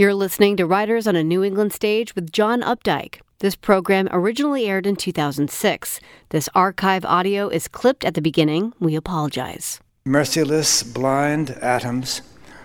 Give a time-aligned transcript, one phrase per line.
[0.00, 3.20] You're listening to Writers on a New England Stage with John Updike.
[3.40, 5.98] This program originally aired in 2006.
[6.28, 8.72] This archive audio is clipped at the beginning.
[8.78, 9.80] We apologize.
[10.04, 12.22] Merciless, blind atoms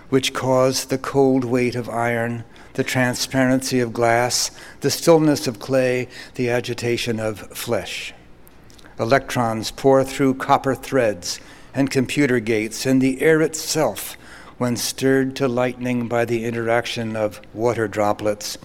[0.09, 2.43] which cause the cold weight of iron,
[2.75, 8.13] the transparency of glass, the stillness of clay, the agitation of flesh.
[8.99, 11.39] Electrons pour through copper threads
[11.73, 14.17] and computer gates, and the air itself,
[14.63, 18.57] when stirred to lightning by the interaction of water droplets,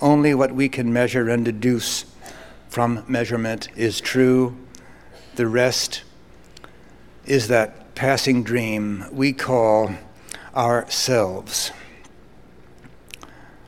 [0.00, 2.06] only what we can measure and deduce
[2.68, 4.56] from measurement is true.
[5.36, 6.02] The rest
[7.24, 9.94] is that passing dream we call
[10.56, 11.70] ourselves.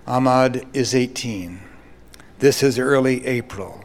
[0.08, 1.60] Ahmad is 18.
[2.40, 3.84] This is early April.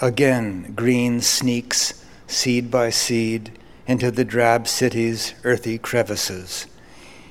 [0.00, 6.66] Again, green sneaks, seed by seed, into the drab city's earthy crevices.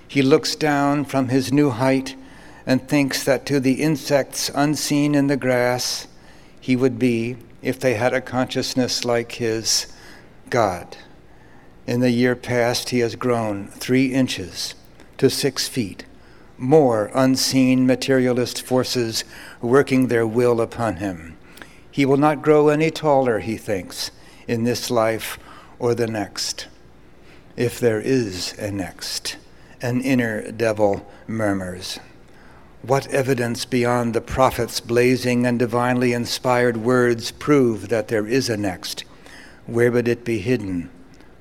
[0.08, 2.16] He looks down from his new height
[2.66, 6.08] and thinks that to the insects unseen in the grass,
[6.60, 9.88] he would be, if they had a consciousness like his,
[10.50, 10.98] God.
[11.86, 14.76] In the year past, he has grown three inches
[15.18, 16.06] to six feet,
[16.58, 19.24] more unseen materialist forces
[19.62, 21.38] working their will upon him.
[21.90, 24.12] He will not grow any taller, he thinks,
[24.48, 25.40] in this life
[25.80, 26.68] or the next.
[27.56, 29.38] If there is a next,
[29.82, 32.00] an inner devil murmurs.
[32.82, 38.58] What evidence beyond the prophet's blazing and divinely inspired words prove that there is a
[38.58, 39.04] next?
[39.66, 40.90] Where would it be hidden?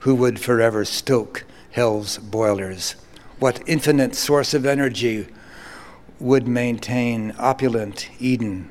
[0.00, 2.96] Who would forever stoke hell's boilers?
[3.38, 5.28] What infinite source of energy
[6.18, 8.70] would maintain opulent Eden,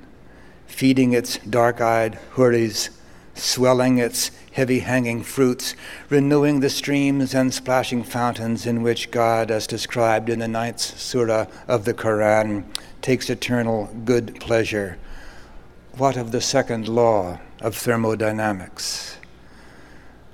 [0.65, 2.89] feeding its dark eyed houris,
[3.35, 5.75] swelling its heavy hanging fruits,
[6.09, 11.45] renewing the streams and splashing fountains in which God, as described in the ninth surah
[11.67, 12.63] of the Quran,
[13.01, 14.97] takes eternal good pleasure.
[15.97, 19.17] What of the second law of thermodynamics?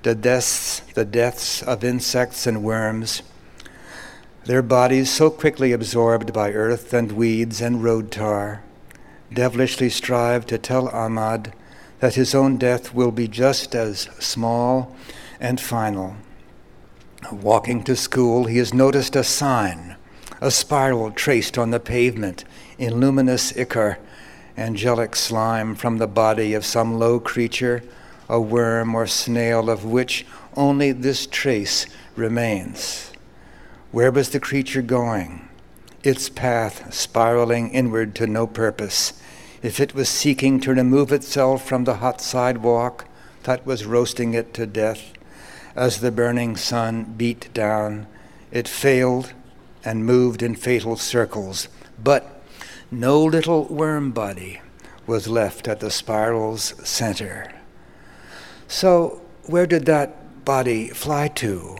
[0.02, 3.22] The deaths, the deaths of insects and worms,
[4.44, 8.64] their bodies so quickly absorbed by earth and weeds and road tar,
[9.32, 11.52] devilishly strive to tell Ahmad
[12.02, 14.92] that his own death will be just as small
[15.38, 16.16] and final.
[17.30, 19.94] Walking to school, he has noticed a sign,
[20.40, 22.42] a spiral traced on the pavement
[22.76, 23.98] in luminous ichor,
[24.56, 27.84] angelic slime from the body of some low creature,
[28.28, 30.26] a worm or snail of which
[30.56, 31.86] only this trace
[32.16, 33.12] remains.
[33.92, 35.48] Where was the creature going?
[36.02, 39.12] Its path spiraling inward to no purpose
[39.62, 43.06] if it was seeking to remove itself from the hot sidewalk
[43.44, 45.12] that was roasting it to death,
[45.76, 48.06] as the burning sun beat down,
[48.50, 49.32] it failed
[49.84, 51.68] and moved in fatal circles.
[52.02, 52.42] But
[52.90, 54.60] no little worm body
[55.06, 57.52] was left at the spiral's center.
[58.68, 61.78] So, where did that body fly to?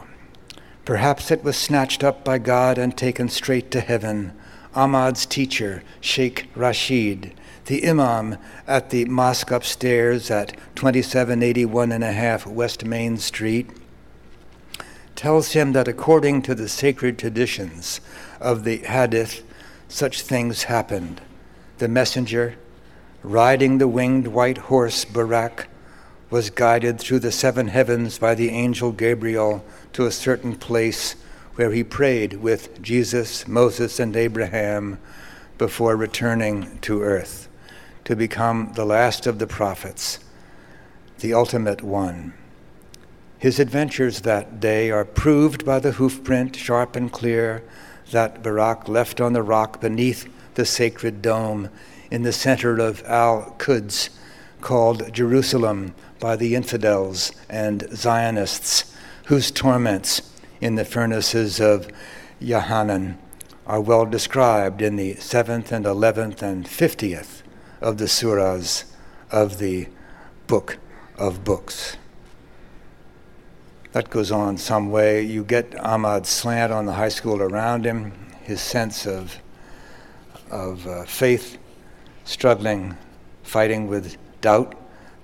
[0.84, 4.32] Perhaps it was snatched up by God and taken straight to heaven.
[4.74, 7.34] Ahmad's teacher, Sheikh Rashid,
[7.66, 8.36] the imam
[8.66, 13.70] at the mosque upstairs at 2781 and a half West Main Street
[15.14, 18.00] tells him that according to the sacred traditions
[18.40, 19.44] of the Hadith,
[19.86, 21.20] such things happened.
[21.78, 22.56] The messenger,
[23.22, 25.66] riding the winged white horse Buraq,
[26.30, 31.14] was guided through the seven heavens by the angel Gabriel to a certain place
[31.54, 34.98] where he prayed with Jesus, Moses, and Abraham
[35.58, 37.48] before returning to earth
[38.12, 40.18] to become the last of the prophets,
[41.20, 42.34] the ultimate one.
[43.38, 47.64] His adventures that day are proved by the hoofprint, sharp and clear,
[48.10, 51.70] that Buraq left on the rock beneath the sacred dome
[52.10, 54.10] in the center of Al Quds,
[54.60, 58.94] called Jerusalem by the infidels and Zionists,
[59.28, 60.20] whose torments
[60.60, 61.88] in the furnaces of
[62.42, 63.16] Yahanan
[63.66, 67.41] are well described in the 7th and 11th and 50th
[67.82, 68.84] of the surahs
[69.30, 69.88] of the
[70.46, 70.78] book
[71.18, 71.96] of books.
[73.92, 75.22] That goes on some way.
[75.22, 78.12] You get Ahmad's slant on the high school around him,
[78.42, 79.36] his sense of,
[80.50, 81.58] of uh, faith,
[82.24, 82.96] struggling,
[83.42, 84.74] fighting with doubt,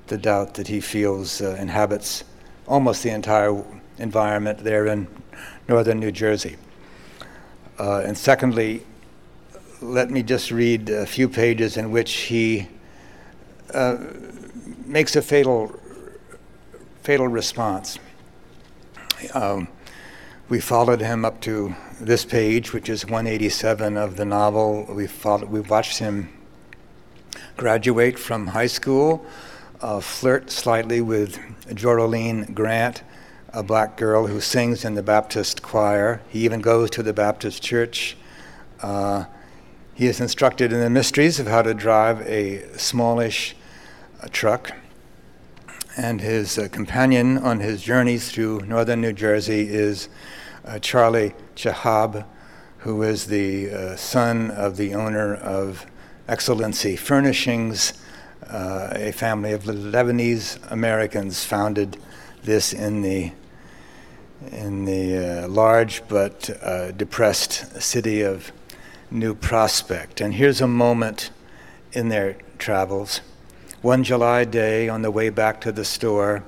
[0.08, 2.24] the doubt that he feels uh, inhabits
[2.66, 3.64] almost the entire
[3.98, 5.06] environment there in
[5.68, 6.56] northern New Jersey.
[7.78, 8.82] Uh, and secondly,
[9.80, 12.68] let me just read a few pages in which he
[13.72, 13.96] uh,
[14.84, 15.78] makes a fatal,
[17.02, 17.98] fatal response.
[19.34, 19.68] Um,
[20.48, 25.48] we followed him up to this page, which is 187 of the novel, we followed,
[25.48, 26.30] we watched him
[27.56, 29.24] graduate from high school,
[29.80, 31.38] uh, flirt slightly with
[31.68, 33.02] Joryleen Grant,
[33.52, 36.20] a black girl who sings in the Baptist choir.
[36.28, 38.16] He even goes to the Baptist church.
[38.80, 39.24] Uh,
[39.98, 43.56] he is instructed in the mysteries of how to drive a smallish
[44.22, 44.70] uh, truck.
[45.96, 50.08] And his uh, companion on his journeys through northern New Jersey is
[50.64, 52.24] uh, Charlie Chehab,
[52.78, 55.84] who is the uh, son of the owner of
[56.28, 57.92] Excellency Furnishings,
[58.48, 61.96] uh, a family of Lebanese Americans founded
[62.44, 63.32] this in the
[64.52, 66.48] in the uh, large but
[66.96, 68.52] depressed city of
[69.10, 70.20] New Prospect.
[70.20, 71.30] And here's a moment
[71.92, 73.20] in their travels.
[73.80, 76.42] One July day, on the way back to the store,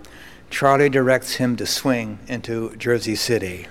[0.51, 3.67] Charlie directs him to swing into Jersey City.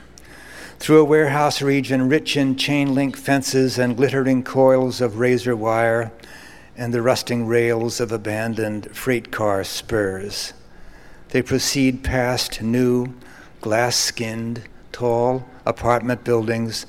[0.80, 6.12] Through a warehouse region rich in chain link fences and glittering coils of razor wire
[6.78, 10.54] and the rusting rails of abandoned freight car spurs.
[11.30, 13.14] They proceed past new,
[13.62, 14.64] glass skinned,
[14.94, 16.86] tall apartment buildings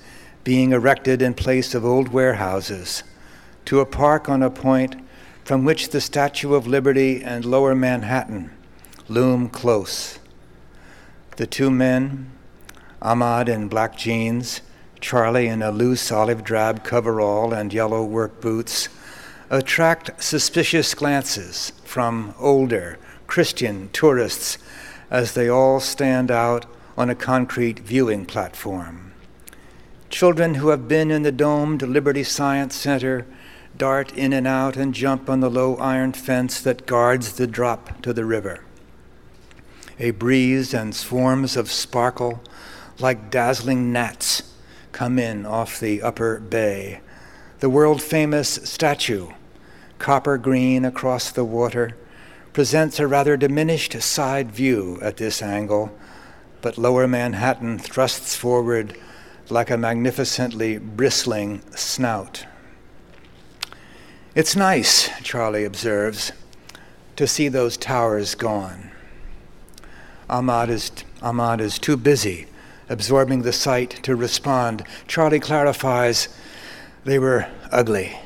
[0.51, 3.05] being erected in place of old warehouses
[3.65, 4.97] to a park on a point
[5.45, 8.51] from which the Statue of Liberty and Lower Manhattan
[9.07, 10.19] loom close.
[11.37, 12.33] The two men,
[13.01, 14.61] Ahmad in black jeans,
[15.01, 18.89] Charlie in a loose olive drab coverall and yellow work boots,
[19.51, 22.99] attract suspicious glances from older
[23.29, 24.59] Christian tourists
[25.13, 26.67] as they all stand out
[26.99, 29.10] on a concrete viewing platform.
[30.11, 33.27] Children who have been in the domed Liberty Science Center
[33.77, 38.03] dart in and out and jump on the low iron fence that guards the drop
[38.03, 38.65] to the river.
[40.01, 42.43] A breeze and swarms of sparkle
[42.99, 44.43] like dazzling gnats,
[44.91, 47.01] come in off the upper bay.
[47.61, 49.29] The world famous statue,
[49.99, 51.97] copper green across the water,
[52.53, 55.97] presents a rather diminished side view at this angle,
[56.63, 58.99] but lower Manhattan thrusts forward
[59.51, 62.47] like a magnificently bristling snout.
[64.35, 66.33] It's nice, Charlie observes,
[67.17, 68.91] to see those towers gone.
[70.29, 72.47] Ahmad is, Ahmad is too busy
[72.91, 74.85] absorbing the sight to respond.
[75.07, 76.29] Charlie clarifies
[77.05, 78.19] they were ugly,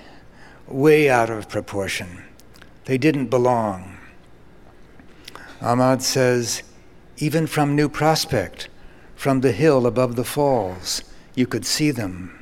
[0.66, 2.24] way out of proportion.
[2.86, 3.96] They didn't belong.
[5.60, 6.62] Ahmad says,
[7.18, 8.68] even from New Prospect,
[9.14, 11.02] from the hill above the falls,
[11.34, 12.38] you could see them.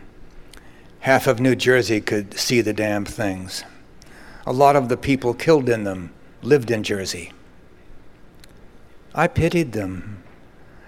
[1.00, 3.64] Half of New Jersey could see the damn things.
[4.46, 6.12] A lot of the people killed in them
[6.42, 7.32] lived in Jersey.
[9.14, 10.22] I pitied them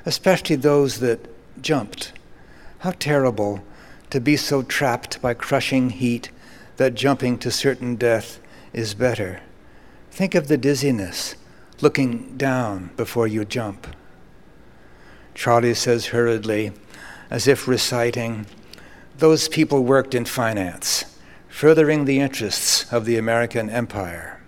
[0.07, 1.29] especially those that
[1.61, 2.13] jumped.
[2.79, 3.65] How terrible
[4.11, 6.31] to be so trapped by crushing heat
[6.77, 8.41] that jumping to certain death
[8.73, 9.41] is better.
[10.11, 11.37] Think of the dizziness,
[11.81, 13.87] looking down before you jump.
[15.35, 16.73] Charlie says hurriedly,
[17.35, 18.47] as if reciting,
[19.19, 24.41] Those people worked in finance, furthering the interests of the American empire,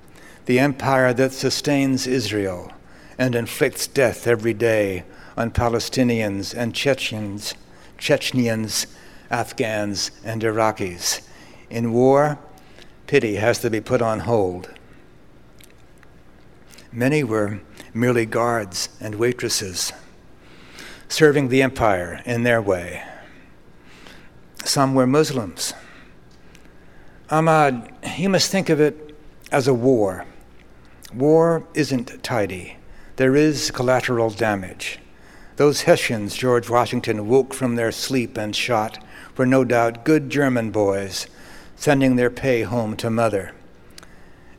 [0.44, 2.70] the empire that sustains Israel
[3.18, 5.02] and inflicts death every day
[5.36, 7.54] on Palestinians and Chechens,
[7.98, 8.86] Chechens,
[9.32, 11.22] Afghans, and Iraqis.
[11.68, 12.38] In war,
[13.08, 14.70] pity has to be put on hold.
[16.92, 17.58] Many were
[17.92, 19.92] merely guards and waitresses,
[21.08, 23.02] serving the empire in their way.
[24.64, 25.74] Some were Muslims.
[27.30, 29.16] Ahmad, you must think of it
[29.50, 30.24] as a war.
[31.14, 32.76] War isn't tidy,
[33.16, 34.98] there is collateral damage.
[35.56, 39.02] Those Hessians George Washington woke from their sleep and shot
[39.36, 41.26] were no doubt good German boys,
[41.76, 43.52] sending their pay home to mother.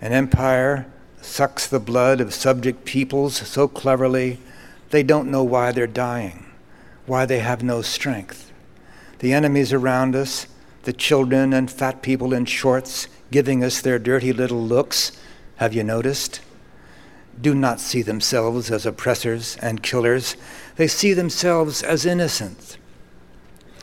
[0.01, 0.87] An empire
[1.21, 4.39] sucks the blood of subject peoples so cleverly
[4.89, 6.45] they don't know why they're dying,
[7.05, 8.51] why they have no strength.
[9.19, 10.47] The enemies around us,
[10.83, 15.11] the children and fat people in shorts giving us their dirty little looks,
[15.57, 16.41] have you noticed?
[17.39, 20.35] Do not see themselves as oppressors and killers
[20.77, 22.77] they see themselves as innocent,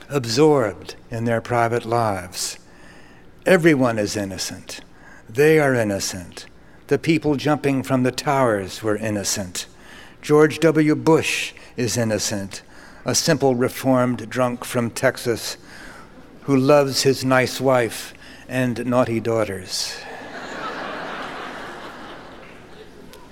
[0.08, 2.56] absorbed in their private lives.
[3.44, 4.80] Everyone is innocent.
[5.28, 6.46] They are innocent.
[6.86, 9.66] The people jumping from the towers were innocent.
[10.24, 10.94] George W.
[10.94, 12.62] Bush is innocent,
[13.04, 15.58] a simple reformed drunk from Texas
[16.44, 18.14] who loves his nice wife
[18.48, 19.98] and naughty daughters.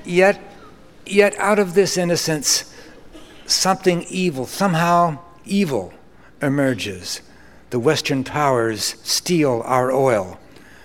[0.05, 0.39] yet,
[1.07, 2.71] yet out of this innocence,
[3.47, 5.95] something evil, somehow evil,
[6.43, 7.23] emerges.
[7.71, 10.39] The Western powers steal our oil.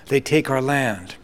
[0.06, 1.16] They take our land.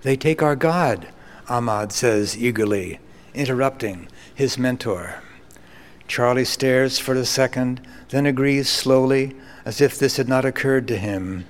[0.00, 1.08] They take our God,
[1.50, 2.98] Ahmad says eagerly,
[3.34, 5.22] interrupting his mentor.
[6.06, 10.96] Charlie stares for a second, then agrees slowly, as if this had not occurred to
[10.96, 11.44] him.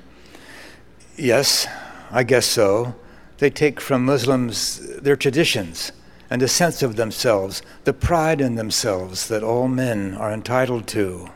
[1.16, 1.66] Yes,
[2.10, 2.94] I guess so.
[3.38, 5.92] They take from Muslims their traditions
[6.30, 11.30] and a sense of themselves, the pride in themselves that all men are entitled to.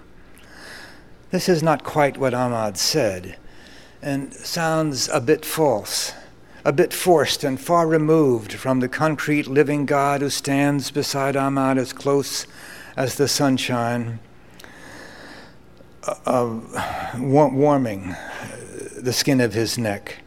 [1.31, 3.37] This is not quite what Ahmad said,
[4.03, 6.13] and sounds a bit false,
[6.65, 11.77] a bit forced and far removed from the concrete living God who stands beside Ahmad
[11.77, 12.47] as close
[12.97, 14.21] as the sunshine,
[16.27, 16.61] uh,
[17.19, 18.15] warming
[18.97, 20.22] the skin of his neck.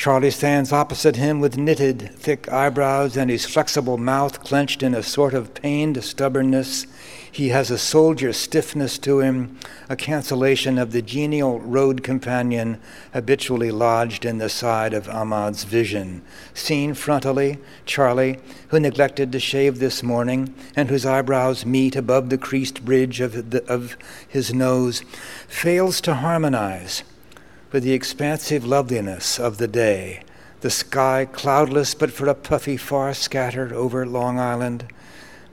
[0.00, 5.02] Charlie stands opposite him with knitted, thick eyebrows and his flexible mouth clenched in a
[5.02, 6.86] sort of pained stubbornness.
[7.30, 9.58] He has a soldier stiffness to him,
[9.90, 12.80] a cancellation of the genial road companion
[13.12, 16.22] habitually lodged in the side of Ahmad's vision.
[16.54, 18.38] Seen frontally, Charlie,
[18.68, 23.50] who neglected to shave this morning and whose eyebrows meet above the creased bridge of,
[23.50, 25.02] the, of his nose,
[25.46, 27.02] fails to harmonize
[27.72, 30.22] with the expansive loveliness of the day,
[30.60, 34.86] the sky cloudless but for a puffy far scattered over Long Island,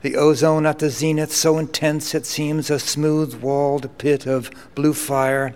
[0.02, 4.92] the ozone at the zenith so intense it seems a smooth walled pit of blue
[4.92, 5.54] fire,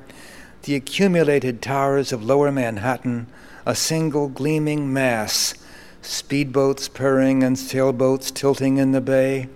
[0.62, 3.26] the accumulated towers of lower Manhattan,
[3.66, 5.54] a single gleaming mass,
[6.00, 9.48] speedboats purring and sailboats tilting in the bay,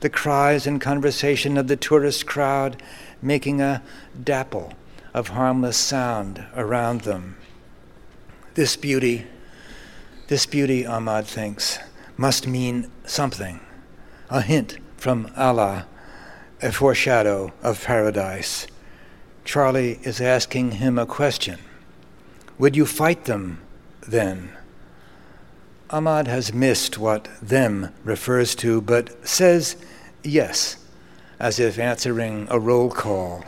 [0.00, 2.82] the cries and conversation of the tourist crowd
[3.22, 3.82] making a
[4.24, 4.72] dapple
[5.18, 7.36] of harmless sound around them.
[8.54, 9.26] This beauty,
[10.28, 11.80] this beauty, Ahmad thinks,
[12.16, 13.58] must mean something
[14.30, 15.88] a hint from Allah,
[16.62, 18.68] a foreshadow of paradise.
[19.44, 21.58] Charlie is asking him a question
[22.56, 23.60] Would you fight them
[24.06, 24.52] then?
[25.90, 29.74] Ahmad has missed what them refers to, but says
[30.22, 30.76] yes,
[31.40, 33.42] as if answering a roll call.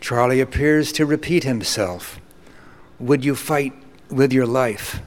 [0.00, 2.20] Charlie appears to repeat himself.
[2.98, 3.74] Would you fight
[4.08, 5.00] with your life?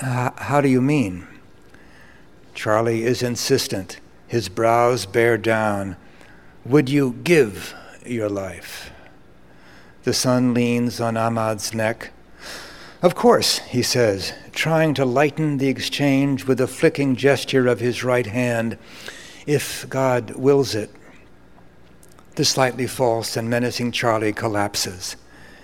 [0.00, 1.26] Uh, how do you mean?
[2.54, 4.00] Charlie is insistent.
[4.26, 5.96] His brows bear down.
[6.64, 8.90] Would you give your life?
[10.04, 12.12] The sun leans on Ahmad's neck.
[13.02, 18.04] Of course, he says, trying to lighten the exchange with a flicking gesture of his
[18.04, 18.76] right hand,
[19.46, 20.90] if God wills it.
[22.36, 25.16] The slightly false and menacing Charlie collapses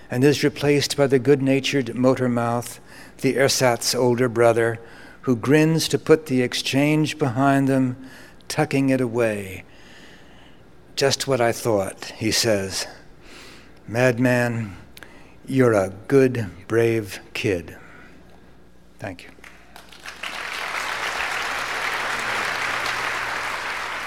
[0.09, 2.79] and is replaced by the good natured motor mouth,
[3.21, 4.79] the ersatz older brother,
[5.21, 7.97] who grins to put the exchange behind them,
[8.47, 9.63] tucking it away.
[10.95, 12.87] Just what I thought, he says.
[13.87, 14.75] Madman,
[15.45, 17.77] you're a good, brave kid.
[18.99, 19.36] Thank you.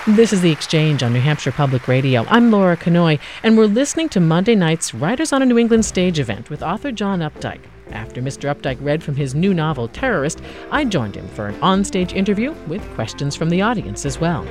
[0.06, 2.24] This is The Exchange on New Hampshire Public Radio.
[2.28, 6.18] I'm Laura Knoy, and we're listening to Monday night's Writers on a New England Stage
[6.18, 7.60] event with author John Updike.
[7.90, 8.50] After Mr.
[8.50, 10.40] Updike read from his new novel, Terrorist,
[10.70, 14.46] I joined him for an onstage interview with questions from the audience as well.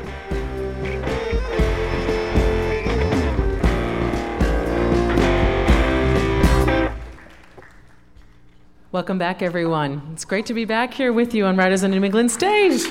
[8.92, 10.10] Welcome back, everyone.
[10.14, 12.84] It's great to be back here with you on Writers on a New England Stage.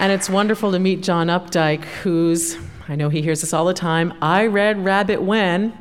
[0.00, 2.56] And it's wonderful to meet John Updike, who's,
[2.88, 4.14] I know he hears this all the time.
[4.22, 5.74] I read Rabbit Run,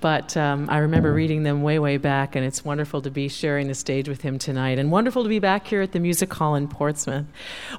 [0.00, 3.68] but um, I remember reading them way, way back, and it's wonderful to be sharing
[3.68, 6.56] the stage with him tonight, and wonderful to be back here at the Music Hall
[6.56, 7.26] in Portsmouth.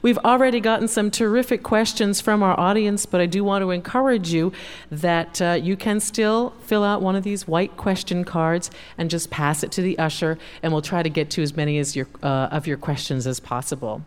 [0.01, 4.31] We've already gotten some terrific questions from our audience, but I do want to encourage
[4.31, 4.53] you
[4.89, 9.29] that uh, you can still fill out one of these white question cards and just
[9.29, 12.07] pass it to the usher, and we'll try to get to as many as your,
[12.23, 14.03] uh, of your questions as possible.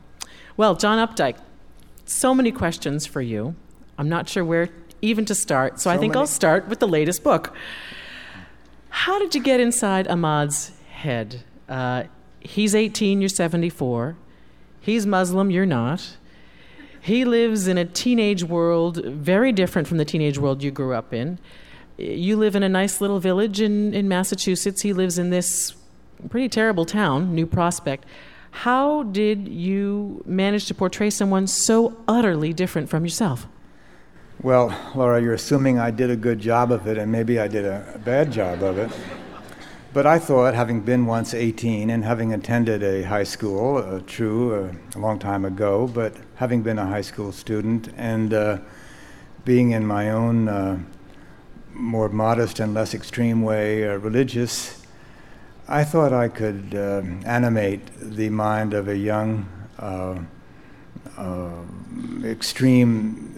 [0.56, 1.36] Well, John Updike,
[2.08, 3.54] so many questions for you.
[3.96, 4.68] I'm not sure where
[5.00, 6.20] even to start, so, so I think many.
[6.20, 7.54] I'll start with the latest book.
[8.90, 11.42] How did you get inside Ahmad's head?
[11.68, 12.04] Uh,
[12.40, 14.16] he's 18, you're 74.
[14.80, 16.16] He's Muslim, you're not.
[17.00, 21.14] He lives in a teenage world very different from the teenage world you grew up
[21.14, 21.38] in.
[21.96, 24.82] You live in a nice little village in, in Massachusetts.
[24.82, 25.74] He lives in this
[26.28, 28.04] pretty terrible town, New Prospect.
[28.62, 33.46] How did you manage to portray someone so utterly different from yourself?
[34.42, 37.64] Well, Laura, you're assuming I did a good job of it, and maybe I did
[37.64, 38.90] a, bad job of it.
[39.92, 44.52] But I thought, having been once 18 and having attended a high school, uh, true,
[44.64, 48.58] uh, a long time ago, but having been a high school student and uh,
[49.44, 50.80] being in my own uh,
[51.74, 54.77] more modest and less extreme way uh, religious,
[55.68, 59.46] I thought I could uh, animate the mind of a young,
[62.24, 63.34] extreme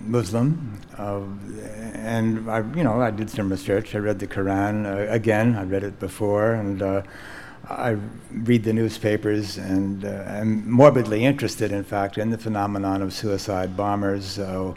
[0.00, 1.20] Muslim uh,
[1.94, 3.94] and I, you know, I did some research.
[3.94, 5.54] I read the Quran uh, again.
[5.54, 7.02] I read it before, and uh,
[7.68, 7.96] I
[8.32, 13.76] read the newspapers, and uh, I'm morbidly interested, in fact, in the phenomenon of suicide
[13.76, 14.24] bombers.
[14.24, 14.74] So,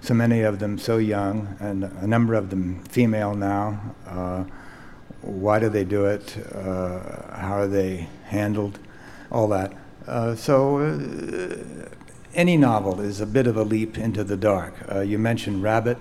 [0.00, 3.94] so many of them so young, and a number of them female now.
[5.22, 6.36] Uh, why do they do it?
[6.54, 8.78] Uh, how are they handled?
[9.30, 9.72] All that.
[10.38, 10.78] so
[12.34, 14.74] any novel is a bit of a leap into the dark.
[14.90, 15.98] Uh, you mentioned Rabbit,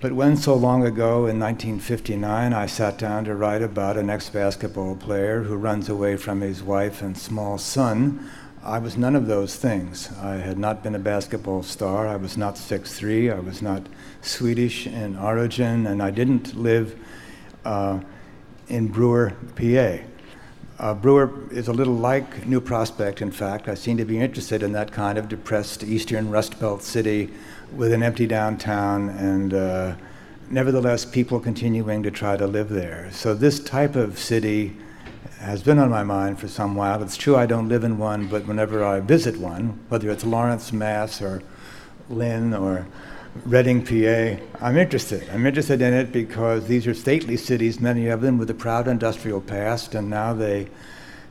[0.00, 4.28] but when so long ago in 1959 I sat down to write about an ex
[4.28, 8.28] basketball player who runs away from his wife and small son,
[8.62, 10.10] I was none of those things.
[10.20, 13.86] I had not been a basketball star, I was not 6'3, I was not
[14.22, 16.98] Swedish in origin, and I didn't live
[17.64, 18.00] uh,
[18.68, 19.98] in Brewer, PA.
[20.78, 23.68] Uh, Brewer is a little like New Prospect, in fact.
[23.68, 27.30] I seem to be interested in that kind of depressed eastern Rust Belt city
[27.72, 29.94] with an empty downtown and uh,
[30.50, 33.08] nevertheless people continuing to try to live there.
[33.12, 34.76] So, this type of city
[35.38, 37.02] has been on my mind for some while.
[37.02, 40.72] It's true I don't live in one, but whenever I visit one, whether it's Lawrence,
[40.72, 41.42] Mass., or
[42.08, 42.86] Lynn, or
[43.44, 44.42] Reading, PA.
[44.60, 45.28] I'm interested.
[45.30, 48.88] I'm interested in it because these are stately cities, many of them with a proud
[48.88, 50.68] industrial past, and now they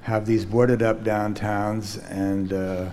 [0.01, 2.89] have these boarded up downtowns and uh,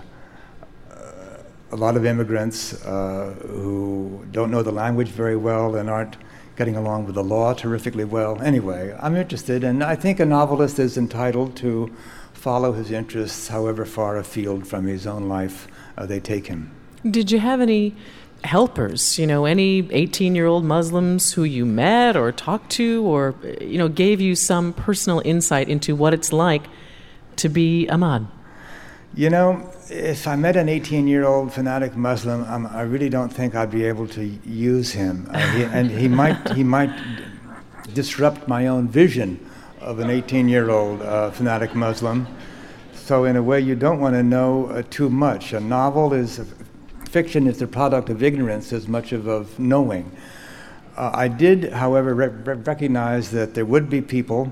[1.73, 6.17] a lot of immigrants uh, who don't know the language very well and aren't
[6.57, 8.41] getting along with the law terrifically well.
[8.43, 11.95] Anyway, I'm interested, and I think a novelist is entitled to
[12.35, 15.67] follow his interests however far afield from his own life
[15.97, 16.71] uh, they take him.
[17.09, 17.97] Did you have any
[18.45, 23.35] helpers, you know, any 18 year old Muslims who you met or talked to or,
[23.61, 26.63] you know, gave you some personal insight into what it's like
[27.37, 28.27] to be Ahmad?
[29.15, 33.29] You know, if I met an 18 year old fanatic Muslim, um, I really don't
[33.29, 35.29] think I'd be able to use him.
[35.31, 36.93] Uh, he, and he might, he might
[37.95, 39.39] disrupt my own vision
[39.81, 42.27] of an 18 year old uh, fanatic Muslim.
[42.95, 45.53] So, in a way, you don't want to know uh, too much.
[45.53, 46.41] A novel is
[47.13, 50.11] fiction is the product of ignorance as much of, of knowing.
[50.97, 54.51] Uh, I did, however, re- recognize that there would be people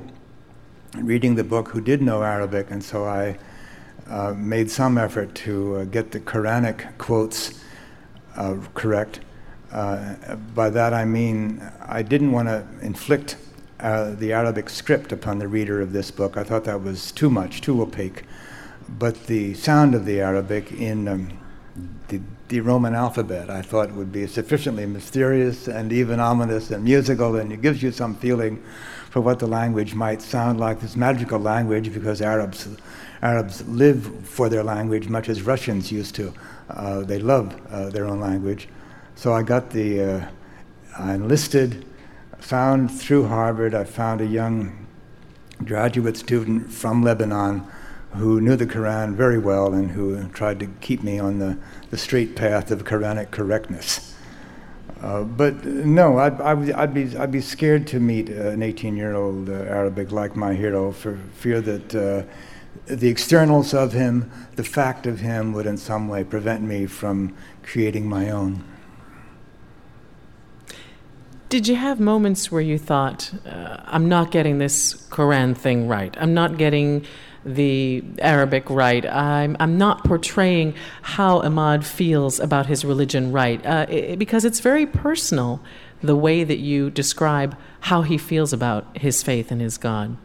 [0.94, 3.38] reading the book who did know Arabic, and so I
[4.08, 7.64] uh, made some effort to uh, get the Quranic quotes
[8.36, 9.20] uh, correct.
[9.72, 13.36] Uh, by that I mean I didn't want to inflict
[13.78, 16.36] uh, the Arabic script upon the reader of this book.
[16.36, 18.24] I thought that was too much, too opaque.
[18.86, 21.39] But the sound of the Arabic in um,
[22.50, 23.48] the Roman alphabet.
[23.48, 27.92] I thought would be sufficiently mysterious and even ominous and musical, and it gives you
[27.92, 28.62] some feeling
[29.08, 30.80] for what the language might sound like.
[30.80, 32.68] This magical language, because Arabs,
[33.22, 36.34] Arabs live for their language much as Russians used to.
[36.68, 38.68] Uh, they love uh, their own language.
[39.14, 40.26] So I got the, uh,
[40.98, 41.84] I enlisted,
[42.38, 44.86] found through Harvard, I found a young
[45.64, 47.64] graduate student from Lebanon
[48.14, 51.58] who knew the Quran very well and who tried to keep me on the,
[51.90, 54.14] the straight path of Quranic correctness.
[55.00, 59.48] Uh, but no, I'd, I'd, be, I'd be scared to meet an 18 year old
[59.48, 62.22] uh, Arabic like my hero for fear that uh,
[62.86, 67.34] the externals of him, the fact of him, would in some way prevent me from
[67.62, 68.64] creating my own.
[71.48, 76.14] Did you have moments where you thought, uh, I'm not getting this Quran thing right?
[76.20, 77.06] I'm not getting
[77.44, 79.04] the Arabic right.
[79.06, 84.60] I'm, I'm not portraying how Ahmad feels about his religion right, uh, it, because it's
[84.60, 85.60] very personal,
[86.02, 90.16] the way that you describe how he feels about his faith and his God.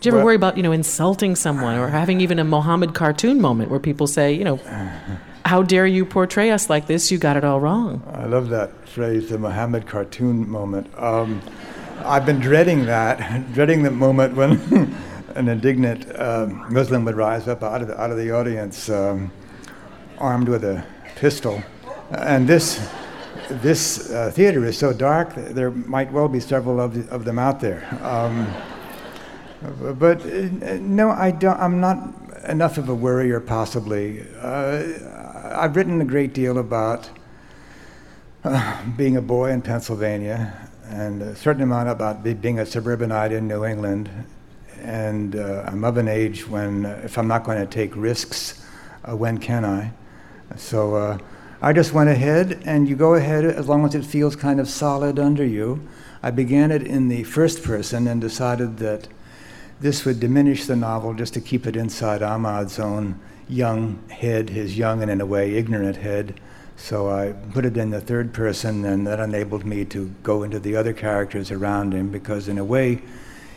[0.00, 2.92] Do you ever well, worry about, you know, insulting someone or having even a Mohammed
[2.92, 4.56] cartoon moment where people say, you know,
[5.44, 7.12] how dare you portray us like this?
[7.12, 8.02] You got it all wrong.
[8.12, 10.88] I love that phrase, the Mohammed cartoon moment.
[10.98, 11.40] Um,
[12.04, 14.58] I've been dreading that, dreading the moment when
[15.34, 19.30] an indignant uh, Muslim would rise up out of the, out of the audience um,
[20.18, 20.84] armed with a
[21.16, 21.62] pistol.
[22.10, 22.88] And this,
[23.48, 27.38] this uh, theater is so dark, there might well be several of, the, of them
[27.38, 27.86] out there.
[28.02, 28.52] Um,
[29.98, 31.98] but uh, no, I don't, I'm not
[32.48, 34.26] enough of a worrier, possibly.
[34.40, 34.82] Uh,
[35.54, 37.08] I've written a great deal about
[38.44, 43.48] uh, being a boy in Pennsylvania and a certain amount about being a suburbanite in
[43.48, 44.10] New England.
[44.82, 48.64] And uh, I'm of an age when, uh, if I'm not going to take risks,
[49.04, 49.92] uh, when can I?
[50.56, 51.18] So uh,
[51.60, 54.68] I just went ahead, and you go ahead as long as it feels kind of
[54.68, 55.86] solid under you.
[56.22, 59.08] I began it in the first person and decided that
[59.80, 64.76] this would diminish the novel just to keep it inside Ahmad's own young head, his
[64.76, 66.40] young and in a way ignorant head.
[66.76, 70.58] So I put it in the third person, and that enabled me to go into
[70.58, 73.02] the other characters around him because, in a way,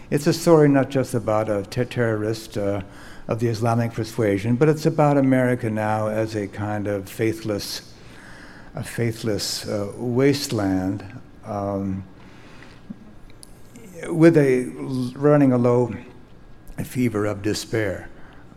[0.10, 2.82] it's a story not just about a ter- terrorist uh,
[3.28, 7.94] of the Islamic persuasion, but it's about America now as a kind of faithless,
[8.76, 11.04] a faithless uh, wasteland.
[11.44, 12.04] Um,
[14.10, 14.66] with a
[15.18, 15.94] running a low
[16.84, 18.10] fever of despair.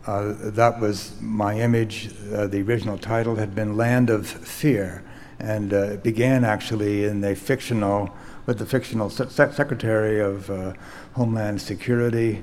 [0.05, 2.09] Uh, that was my image.
[2.33, 5.03] Uh, the original title had been Land of Fear,
[5.39, 8.09] and uh, it began actually in the fictional,
[8.49, 10.73] with the fictional se- Secretary of uh,
[11.13, 12.41] Homeland Security.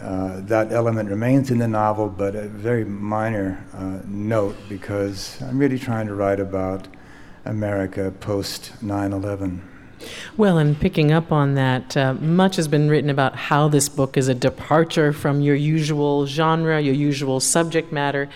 [0.00, 5.56] Uh, that element remains in the novel, but a very minor uh, note because I'm
[5.56, 6.88] really trying to write about
[7.44, 9.62] America post 9 11.
[10.36, 14.16] Well, and picking up on that, uh, much has been written about how this book
[14.16, 18.28] is a departure from your usual genre, your usual subject matter.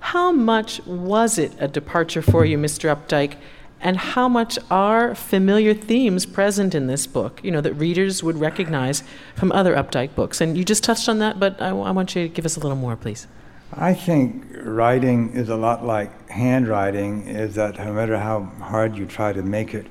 [0.00, 2.96] How much was it a departure for you, Mr.
[2.96, 3.36] Updike?
[3.80, 8.38] And how much are familiar themes present in this book, you know, that readers would
[8.38, 9.02] recognize
[9.34, 10.40] from other Updike books?
[10.40, 12.76] And you just touched on that, but I want you to give us a little
[12.76, 13.26] more, please.
[13.72, 19.06] I think writing is a lot like handwriting, is that no matter how hard you
[19.06, 19.86] try to make it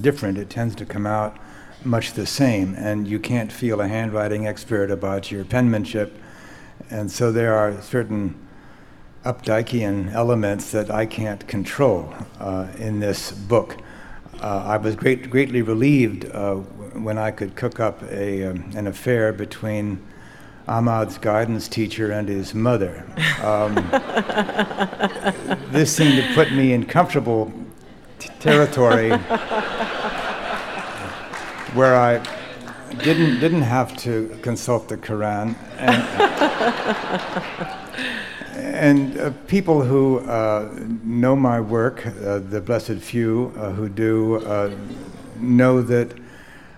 [0.00, 1.38] different, it tends to come out
[1.84, 6.16] much the same, and you can't feel a handwriting expert about your penmanship.
[6.90, 8.45] And so there are certain
[9.26, 13.76] Updikean elements that I can't control uh, in this book.
[14.40, 18.86] Uh, I was great, greatly relieved uh, when I could cook up a, um, an
[18.86, 20.00] affair between
[20.68, 23.04] Ahmad's guidance teacher and his mother.
[23.42, 23.74] Um,
[25.72, 27.52] this seemed to put me in comfortable
[28.20, 29.10] t- territory
[31.74, 32.22] where I
[33.02, 36.02] didn't didn't have to consult the Quran and,
[38.76, 44.36] and uh, people who uh, know my work, uh, the blessed few uh, who do,
[44.46, 44.74] uh,
[45.38, 46.12] know that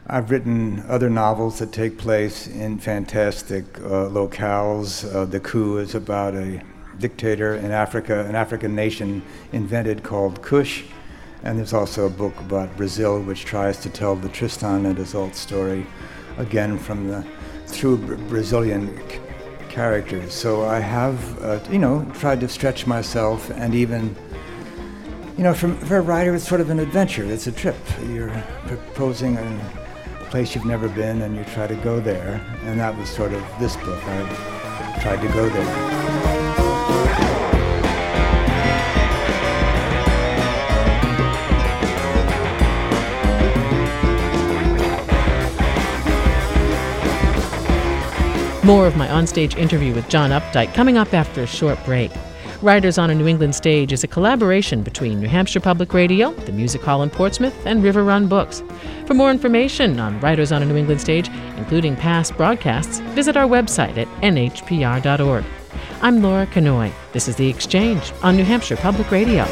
[0.07, 5.03] I've written other novels that take place in fantastic locales.
[5.31, 6.63] the coup is about a
[6.99, 10.85] dictator in Africa, an African nation invented called Kush
[11.43, 15.35] and there's also a book about Brazil, which tries to tell the Tristan and Isolde
[15.35, 15.87] story,
[16.37, 17.25] again from the
[17.67, 18.89] through Brazilian
[19.79, 20.35] characters.
[20.35, 24.17] So I have, uh, you know, tried to stretch myself, and even,
[25.37, 27.25] you know, for, for a writer, it's sort of an adventure.
[27.25, 27.77] It's a trip.
[28.09, 29.47] You're proposing a
[30.31, 32.45] place you've never been, and you try to go there.
[32.65, 34.03] And that was sort of this book.
[34.05, 36.38] I tried to go there.
[48.69, 52.11] More of my onstage interview with John Updike coming up after a short break.
[52.61, 56.53] Writers on a New England Stage is a collaboration between New Hampshire Public Radio, the
[56.53, 58.63] Music Hall in Portsmouth, and River Run Books.
[59.07, 63.49] For more information on Writers on a New England Stage, including past broadcasts, visit our
[63.49, 65.45] website at nhpr.org.
[66.03, 66.93] I'm Laura Knoy.
[67.13, 69.47] This is The Exchange on New Hampshire Public Radio.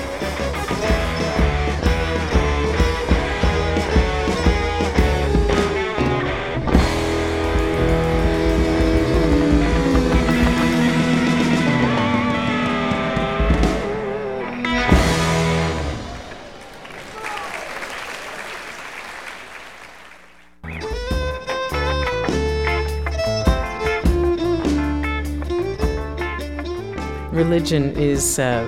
[27.72, 28.64] Religion is uh,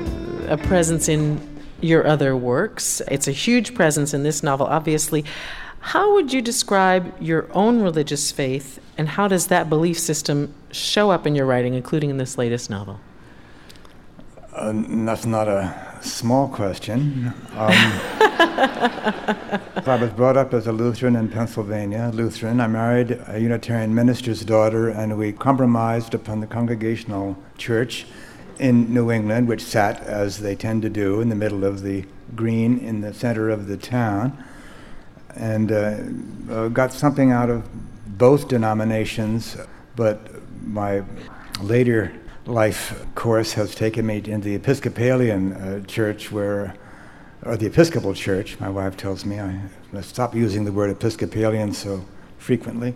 [0.48, 1.40] a presence in
[1.80, 3.00] your other works.
[3.08, 5.24] It's a huge presence in this novel, obviously.
[5.78, 11.12] How would you describe your own religious faith, and how does that belief system show
[11.12, 12.98] up in your writing, including in this latest novel?
[14.52, 14.72] Uh,
[15.04, 17.32] that's not a small question.
[17.54, 17.70] Um,
[19.86, 22.60] I was brought up as a Lutheran in Pennsylvania, Lutheran.
[22.60, 28.04] I married a Unitarian minister's daughter, and we compromised upon the Congregational Church
[28.58, 32.04] in New England, which sat, as they tend to do, in the middle of the
[32.34, 34.44] green in the center of the town,
[35.34, 35.98] and uh,
[36.50, 37.68] uh, got something out of
[38.18, 39.56] both denominations.
[39.96, 40.28] But
[40.64, 41.02] my
[41.60, 42.12] later
[42.46, 46.74] life course has taken me into the Episcopalian uh, church, where
[47.44, 48.58] or the Episcopal Church.
[48.58, 49.60] My wife tells me I
[49.92, 52.04] must stop using the word Episcopalian so
[52.38, 52.94] frequently.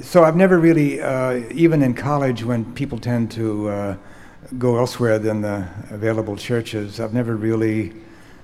[0.00, 3.96] So I've never really, uh, even in college, when people tend to uh,
[4.58, 7.92] go elsewhere than the available churches, I've never really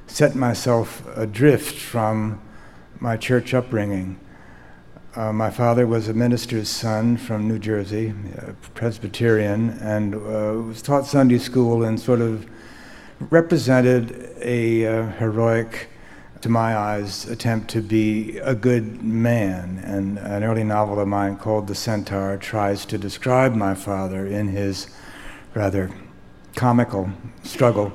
[0.06, 2.40] set myself adrift from
[3.00, 4.18] my church upbringing.
[5.14, 8.14] Uh, my father was a minister's son from New Jersey,
[8.74, 12.46] Presbyterian, and uh, was taught Sunday school and sort of
[13.30, 15.88] represented a uh, heroic,
[16.40, 19.80] to my eyes, attempt to be a good man.
[19.84, 24.48] And an early novel of mine called The Centaur tries to describe my father in
[24.48, 24.88] his
[25.54, 25.90] rather
[26.54, 27.10] comical
[27.42, 27.92] struggle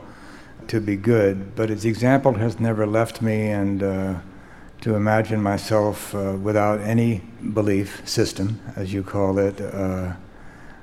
[0.67, 1.55] to be good.
[1.55, 4.15] But his example has never left me, and uh,
[4.81, 7.21] to imagine myself uh, without any
[7.53, 10.13] belief system, as you call it, uh,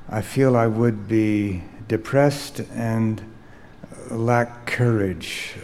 [0.09, 3.23] I feel I would be depressed and
[4.11, 5.55] lack courage.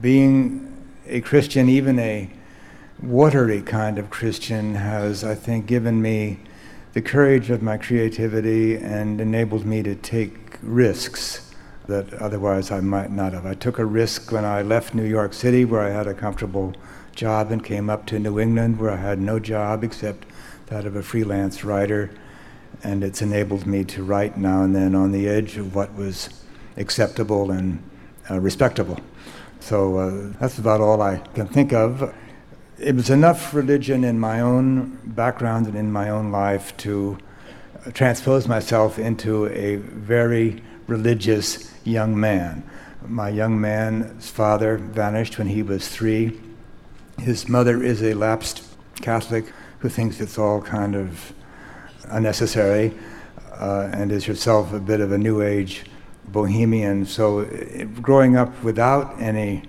[0.00, 0.66] Being
[1.06, 2.30] a Christian, even a
[3.02, 6.40] watery kind of Christian, has, I think, given me
[6.92, 11.52] the courage of my creativity and enabled me to take risks
[11.86, 13.46] that otherwise I might not have.
[13.46, 16.74] I took a risk when I left New York City, where I had a comfortable
[17.14, 20.26] job, and came up to New England, where I had no job except
[20.66, 22.10] that of a freelance writer.
[22.82, 26.28] And it's enabled me to write now and then on the edge of what was
[26.76, 27.82] acceptable and
[28.30, 28.98] uh, respectable.
[29.58, 32.14] So uh, that's about all I can think of.
[32.80, 37.18] It was enough religion in my own background and in my own life to
[37.92, 42.62] transpose myself into a very religious young man.
[43.06, 46.40] My young man's father vanished when he was three.
[47.18, 48.62] His mother is a lapsed
[49.02, 51.34] Catholic who thinks it's all kind of
[52.04, 52.94] unnecessary
[53.58, 55.84] uh, and is herself a bit of a New Age
[56.28, 57.04] bohemian.
[57.04, 57.44] So,
[58.00, 59.64] growing up without any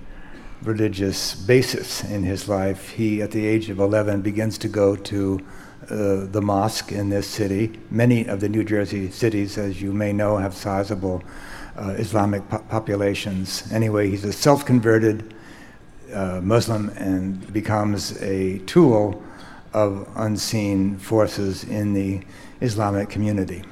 [0.64, 5.40] religious basis in his life, he, at the age of 11, begins to go to
[5.90, 7.80] uh, the mosque in this city.
[7.90, 11.24] Many of the New Jersey cities, as you may know, have sizable
[11.76, 13.72] uh, Islamic po- populations.
[13.72, 15.34] Anyway, he's a self converted
[16.14, 19.24] uh, Muslim and becomes a tool
[19.74, 22.22] of unseen forces in the
[22.60, 23.64] Islamic community.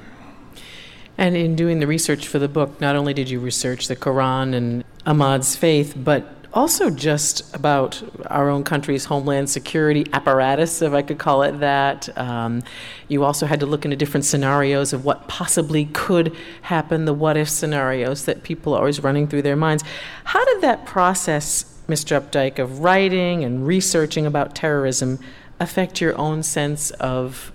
[1.18, 4.54] And in doing the research for the book, not only did you research the Quran
[4.54, 11.02] and Ahmad's faith, but also just about our own country's homeland security apparatus, if I
[11.02, 12.16] could call it that.
[12.18, 12.62] Um,
[13.08, 17.36] you also had to look into different scenarios of what possibly could happen, the what
[17.36, 19.84] if scenarios that people are always running through their minds.
[20.24, 22.20] How did that process, Mr.
[22.20, 25.18] Updike, of writing and researching about terrorism
[25.60, 27.52] affect your own sense of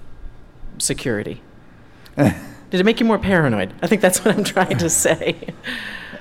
[0.78, 1.42] security?
[2.76, 3.74] Did it make you more paranoid?
[3.82, 5.38] I think that's what I'm trying to say.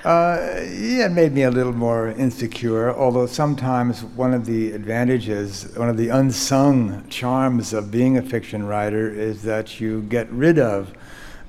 [0.05, 5.75] Uh, yeah, it made me a little more insecure, although sometimes one of the advantages,
[5.75, 10.59] one of the unsung charms of being a fiction writer is that you get rid
[10.59, 10.93] of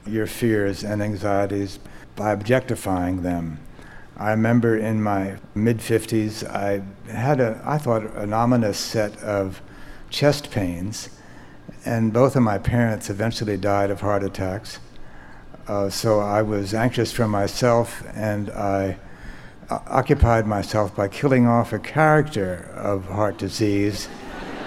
[0.06, 1.78] your fears and anxieties
[2.14, 3.60] by objectifying them.
[4.16, 6.80] I remember in my mid 50s, I
[7.12, 9.60] had a, I thought, an ominous set of
[10.08, 11.10] chest pains,
[11.84, 14.78] and both of my parents eventually died of heart attacks.
[15.66, 18.98] Uh, so I was anxious for myself, and I
[19.68, 24.08] uh, occupied myself by killing off a character of heart disease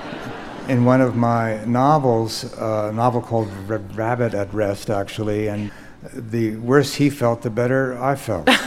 [0.67, 5.71] in one of my novels, uh, a novel called R- Rabbit at Rest, actually, and
[6.13, 8.49] the worse he felt, the better I felt.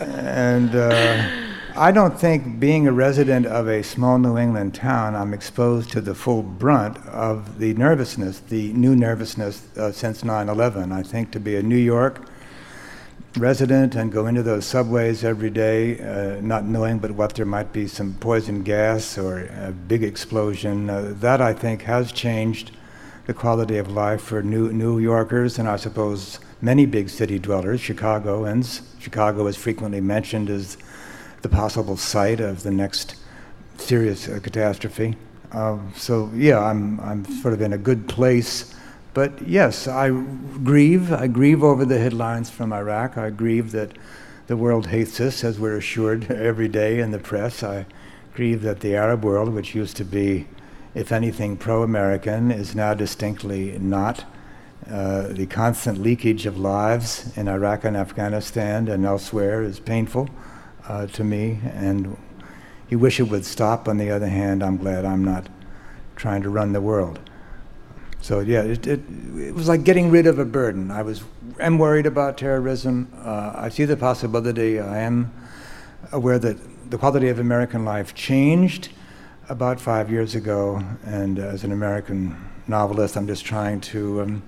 [0.00, 1.37] and uh,
[1.78, 6.00] I don't think being a resident of a small New England town, I'm exposed to
[6.00, 10.90] the full brunt of the nervousness, the new nervousness uh, since 9 11.
[10.90, 12.28] I think to be a New York
[13.36, 17.72] resident and go into those subways every day, uh, not knowing but what there might
[17.72, 22.72] be some poison gas or a big explosion, uh, that I think has changed
[23.26, 27.80] the quality of life for New, New Yorkers and I suppose many big city dwellers,
[27.80, 28.82] Chicagoans.
[28.98, 30.76] Chicago is frequently mentioned as
[31.42, 33.16] the possible site of the next
[33.76, 35.16] serious uh, catastrophe.
[35.52, 38.74] Uh, so yeah, I'm I'm sort of in a good place.
[39.14, 41.12] But yes, I grieve.
[41.12, 43.16] I grieve over the headlines from Iraq.
[43.16, 43.92] I grieve that
[44.46, 47.62] the world hates us, as we're assured every day in the press.
[47.62, 47.86] I
[48.34, 50.46] grieve that the Arab world, which used to be,
[50.94, 54.24] if anything, pro-American, is now distinctly not.
[54.88, 60.30] Uh, the constant leakage of lives in Iraq and Afghanistan and elsewhere is painful
[60.88, 62.16] uh, to me, and
[62.88, 63.86] you wish it would stop.
[63.86, 65.48] On the other hand, I'm glad I'm not
[66.16, 67.20] trying to run the world.
[68.20, 69.00] So yeah, it, it,
[69.36, 70.90] it, was like getting rid of a burden.
[70.90, 71.22] I was
[71.60, 73.12] am worried about terrorism.
[73.16, 74.80] Uh, I see the possibility.
[74.80, 75.32] I am
[76.10, 78.88] aware that the quality of American life changed
[79.48, 84.42] about five years ago, and as an American novelist, I'm just trying to um,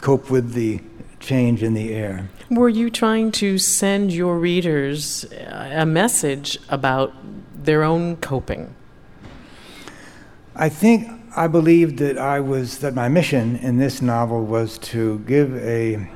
[0.00, 0.80] cope with the
[1.22, 2.28] change in the air.
[2.50, 7.14] Were you trying to send your readers a message about
[7.64, 8.74] their own coping?
[10.54, 15.20] I think I believed that I was that my mission in this novel was to
[15.20, 16.08] give a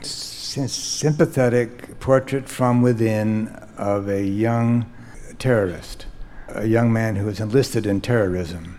[0.00, 4.90] sympathetic portrait from within of a young
[5.38, 6.06] terrorist,
[6.48, 8.78] a young man who was enlisted in terrorism,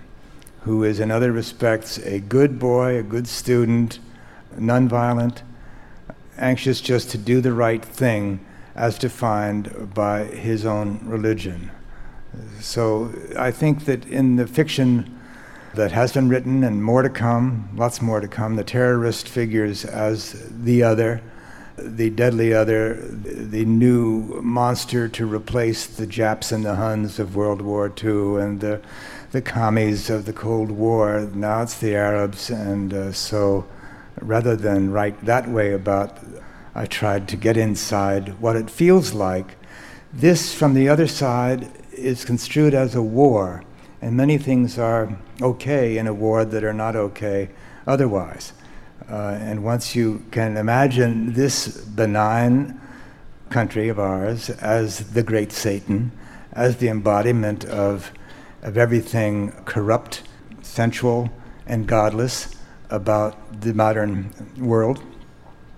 [0.62, 4.00] who is in other respects a good boy, a good student,
[4.58, 5.42] nonviolent,
[6.38, 8.46] anxious just to do the right thing
[8.76, 11.72] as defined by his own religion.
[12.60, 15.20] So I think that in the fiction
[15.76, 19.86] that has been written and more to come, lots more to come, the terrorist figures
[19.86, 21.22] as the other,
[21.78, 27.62] the deadly other, the new monster to replace the Japs and the Huns of World
[27.62, 28.82] War II and the,
[29.32, 31.30] the commies of the Cold War.
[31.34, 33.66] Now it's the Arabs, and uh, so
[34.22, 36.18] rather than write that way about,
[36.74, 39.58] I tried to get inside what it feels like.
[40.14, 43.64] This, from the other side, is construed as a war,
[44.02, 47.50] and many things are okay in a war that are not okay
[47.88, 48.54] otherwise.
[49.10, 52.80] Uh, and once you can imagine this benign
[53.50, 56.12] country of ours as the great Satan,
[56.54, 58.12] as the embodiment of,
[58.64, 60.24] of everything corrupt,
[60.62, 61.30] sensual,
[61.68, 62.55] and godless,
[62.90, 65.02] about the modern world,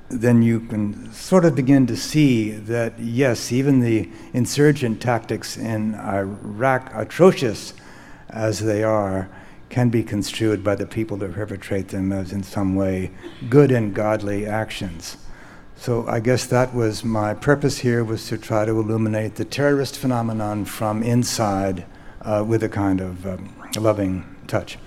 [0.09, 5.95] then you can sort of begin to see that, yes, even the insurgent tactics in
[5.95, 7.73] Iraq, atrocious
[8.29, 9.29] as they are,
[9.69, 13.11] can be construed by the people that perpetrate them as in some way
[13.49, 15.17] good and godly actions.
[15.75, 19.97] So I guess that was my purpose here was to try to illuminate the terrorist
[19.97, 21.85] phenomenon from inside
[22.21, 24.77] uh, with a kind of um, loving touch.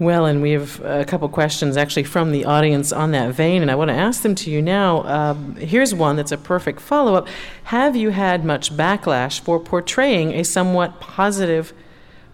[0.00, 3.70] Well, and we have a couple questions actually from the audience on that vein, and
[3.70, 5.02] I want to ask them to you now.
[5.02, 7.26] Um, here's one that's a perfect follow up.
[7.64, 11.72] Have you had much backlash for portraying a somewhat positive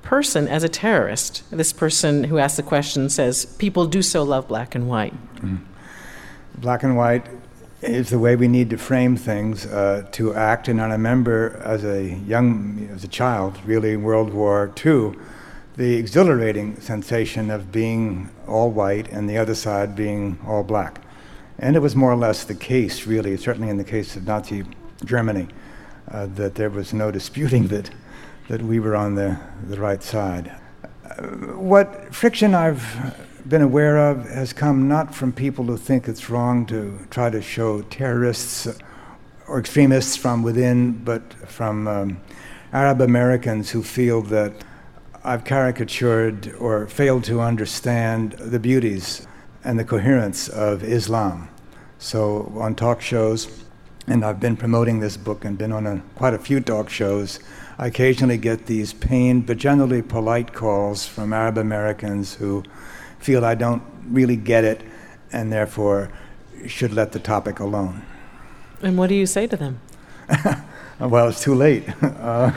[0.03, 1.42] person as a terrorist?
[1.50, 5.14] This person who asked the question says, People do so love black and white.
[5.37, 5.61] Mm.
[6.59, 7.27] Black and white
[7.81, 10.68] is the way we need to frame things uh, to act.
[10.68, 15.14] And I remember as a young, as a child, really, World War II
[15.77, 21.01] the exhilarating sensation of being all white and the other side being all black.
[21.59, 24.65] And it was more or less the case, really, certainly in the case of Nazi
[25.05, 25.49] Germany,
[26.11, 27.91] uh, that there was no disputing that,
[28.49, 30.55] that we were on the, the right side.
[31.05, 33.17] Uh, what friction I've
[33.49, 37.43] been aware of has come not from people who think it's wrong to try to
[37.43, 38.69] show terrorists
[39.47, 42.21] or extremists from within, but from um,
[42.73, 44.53] Arab Americans who feel that
[45.27, 49.27] I've caricatured or failed to understand the beauties
[49.65, 51.49] and the coherence of Islam.
[51.99, 53.65] So on talk shows,
[54.07, 57.41] and I've been promoting this book and been on a, quite a few talk shows,
[57.79, 62.63] I occasionally get these pained but generally polite calls from Arab Americans who
[63.19, 64.83] feel I don't really get it
[65.33, 66.13] and therefore
[66.67, 68.03] should let the topic alone.
[68.83, 69.81] And what do you say to them?
[71.01, 71.85] well, it's too late.
[72.03, 72.51] Uh,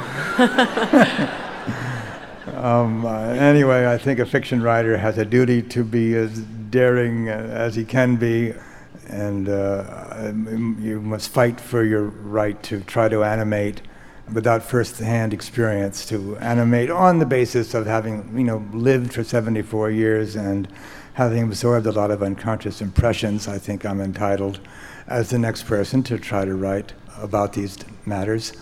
[2.56, 7.30] um, uh, anyway, I think a fiction writer has a duty to be as daring
[7.30, 8.54] as he can be,
[9.08, 13.82] and uh, um, you must fight for your right to try to animate
[14.34, 19.92] without first-hand experience, to animate on the basis of having, you know, lived for 74
[19.92, 20.68] years and
[21.14, 23.48] having absorbed a lot of unconscious impressions.
[23.48, 24.60] I think I'm entitled,
[25.08, 28.54] as the next person, to try to write about these matters.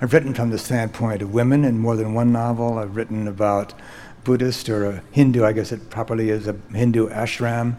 [0.00, 2.78] I've written from the standpoint of women in more than one novel.
[2.78, 3.72] I've written about
[4.24, 7.76] Buddhist or a Hindu, I guess it properly is a Hindu ashram.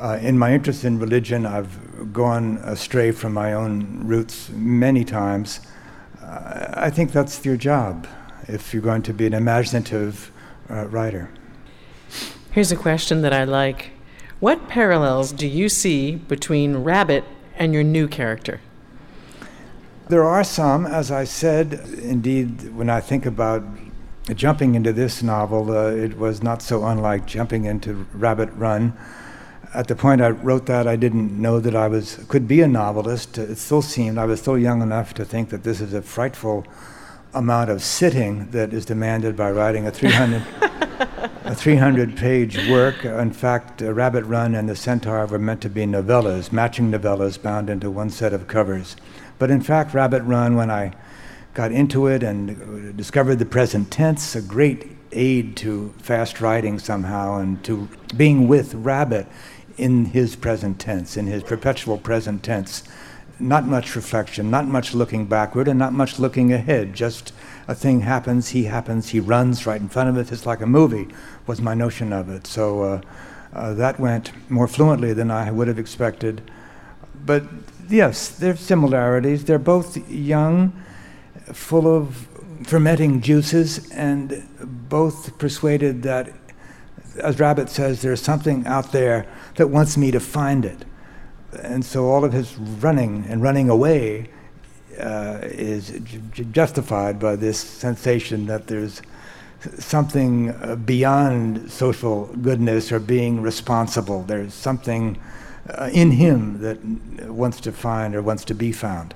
[0.00, 5.60] Uh, in my interest in religion, I've gone astray from my own roots many times.
[6.20, 8.08] Uh, I think that's your job
[8.48, 10.32] if you're going to be an imaginative
[10.68, 11.30] uh, writer.
[12.50, 13.92] Here's a question that I like
[14.40, 17.24] What parallels do you see between Rabbit
[17.56, 18.60] and your new character?
[20.06, 23.64] There are some, as I said, indeed, when I think about
[24.34, 28.92] jumping into this novel, uh, it was not so unlike jumping into Rabbit Run.
[29.72, 32.68] At the point I wrote that, I didn't know that I was could be a
[32.68, 33.38] novelist.
[33.38, 36.66] It still seemed I was still young enough to think that this is a frightful
[37.32, 40.42] amount of sitting that is demanded by writing a 300
[41.44, 43.06] a 300 page work.
[43.06, 47.70] In fact, Rabbit Run and The Centaur were meant to be novellas, matching novellas bound
[47.70, 48.96] into one set of covers.
[49.38, 50.92] But in fact, Rabbit Run, when I
[51.54, 57.38] got into it and discovered the present tense, a great aid to fast writing somehow
[57.38, 59.26] and to being with Rabbit
[59.76, 62.82] in his present tense, in his perpetual present tense.
[63.40, 66.94] Not much reflection, not much looking backward, and not much looking ahead.
[66.94, 67.32] Just
[67.66, 70.30] a thing happens, he happens, he runs right in front of it.
[70.30, 71.08] It's like a movie,
[71.46, 72.46] was my notion of it.
[72.46, 73.00] So uh,
[73.52, 76.42] uh, that went more fluently than I would have expected.
[77.26, 77.44] But
[77.88, 79.44] yes, there's similarities.
[79.44, 80.72] They're both young,
[81.52, 82.28] full of
[82.64, 84.46] fermenting juices, and
[84.88, 86.32] both persuaded that,
[87.20, 89.26] as Rabbit says, there's something out there
[89.56, 90.84] that wants me to find it.
[91.62, 94.28] And so all of his running and running away
[94.98, 96.00] uh, is
[96.52, 99.02] justified by this sensation that there's
[99.78, 104.22] something uh, beyond social goodness or being responsible.
[104.22, 105.18] There's something
[105.68, 106.84] uh, in him that
[107.28, 109.14] wants to find or wants to be found.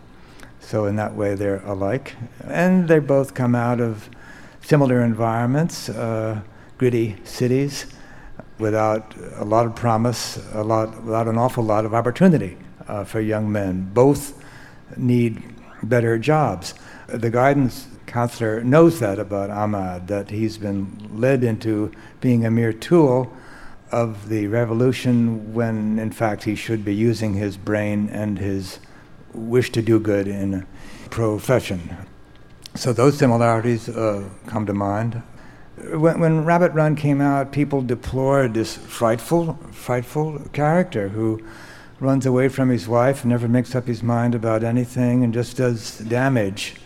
[0.61, 2.17] So, in that way, they're alike.
[2.45, 4.11] And they both come out of
[4.63, 6.41] similar environments, uh,
[6.77, 7.87] gritty cities,
[8.59, 13.21] without a lot of promise, a lot, without an awful lot of opportunity uh, for
[13.21, 13.91] young men.
[13.95, 14.43] Both
[14.97, 15.43] need
[15.83, 16.75] better jobs.
[17.07, 22.73] The guidance counselor knows that about Ahmad, that he's been led into being a mere
[22.73, 23.33] tool
[23.91, 28.79] of the revolution when, in fact, he should be using his brain and his
[29.33, 30.67] wish to do good in a
[31.11, 31.97] profession.
[32.75, 35.23] So those similarities uh, come to mind.
[35.77, 41.41] When, when, Rabbit Run came out, people deplored this frightful, frightful character who
[42.01, 45.99] runs away from his wife, never makes up his mind about anything, and just does
[45.99, 46.77] damage.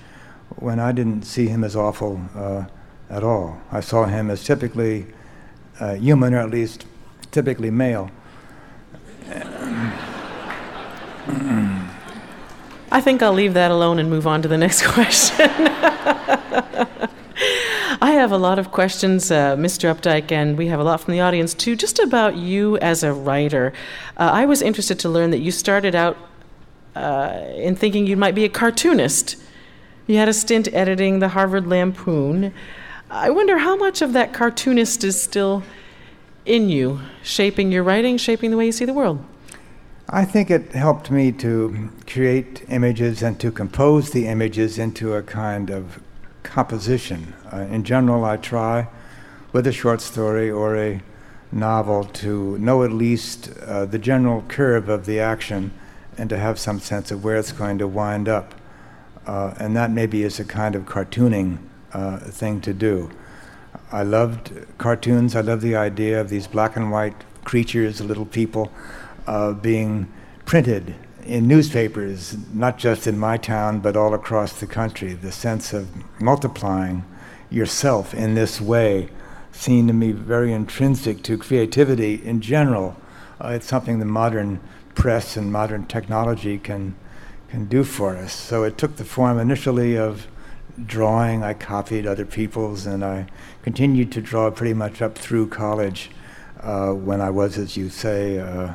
[0.56, 2.64] When I didn't see him as awful uh,
[3.10, 5.06] at all, I saw him as typically
[5.80, 6.86] uh, human, or at least
[7.32, 8.10] typically male.
[12.92, 15.50] I think I'll leave that alone and move on to the next question.
[18.00, 19.94] I have a lot of questions, uh, Mr.
[19.94, 23.12] Updike, and we have a lot from the audience too, just about you as a
[23.12, 23.72] writer.
[24.16, 26.18] Uh, I was interested to learn that you started out
[26.94, 29.36] uh, in thinking you might be a cartoonist.
[30.06, 32.52] You had a stint editing the Harvard Lampoon.
[33.10, 35.62] I wonder how much of that cartoonist is still
[36.44, 39.24] in you, shaping your writing, shaping the way you see the world.
[40.08, 45.22] I think it helped me to create images and to compose the images into a
[45.22, 46.02] kind of
[46.42, 47.34] composition.
[47.52, 48.88] Uh, in general, I try
[49.52, 51.00] with a short story or a
[51.50, 55.72] novel to know at least uh, the general curve of the action
[56.18, 58.54] and to have some sense of where it's going to wind up.
[59.26, 61.58] Uh, and that maybe is a kind of cartooning
[61.92, 63.10] uh, thing to do.
[63.92, 65.36] I loved cartoons.
[65.36, 67.14] I loved the idea of these black and white
[67.44, 68.72] creatures, little people
[69.26, 70.10] uh, being
[70.46, 70.94] printed
[71.26, 75.12] in newspapers, not just in my town, but all across the country.
[75.12, 75.88] The sense of
[76.20, 77.04] multiplying
[77.50, 79.08] yourself in this way
[79.52, 82.96] seemed to me very intrinsic to creativity in general.
[83.38, 84.60] Uh, it's something the modern
[84.94, 86.94] press and modern technology can,
[87.48, 88.32] can do for us.
[88.32, 90.26] So it took the form initially of
[90.86, 91.42] drawing.
[91.42, 93.26] I copied other people's, and I
[93.62, 96.10] continued to draw pretty much up through college
[96.60, 98.74] uh, when I was, as you say, uh,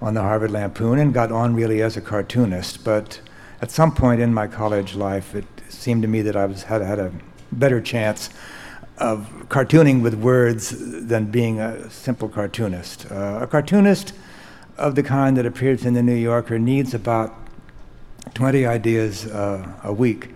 [0.00, 2.84] on the Harvard Lampoon and got on really as a cartoonist.
[2.84, 3.20] But
[3.62, 6.82] at some point in my college life, it seemed to me that I was, had,
[6.82, 7.12] had a
[7.52, 8.30] better chance
[8.98, 10.74] of cartooning with words
[11.06, 13.10] than being a simple cartoonist.
[13.10, 14.12] Uh, a cartoonist
[14.76, 17.34] of the kind that appears in the New Yorker needs about
[18.34, 20.30] 20 ideas uh, a week,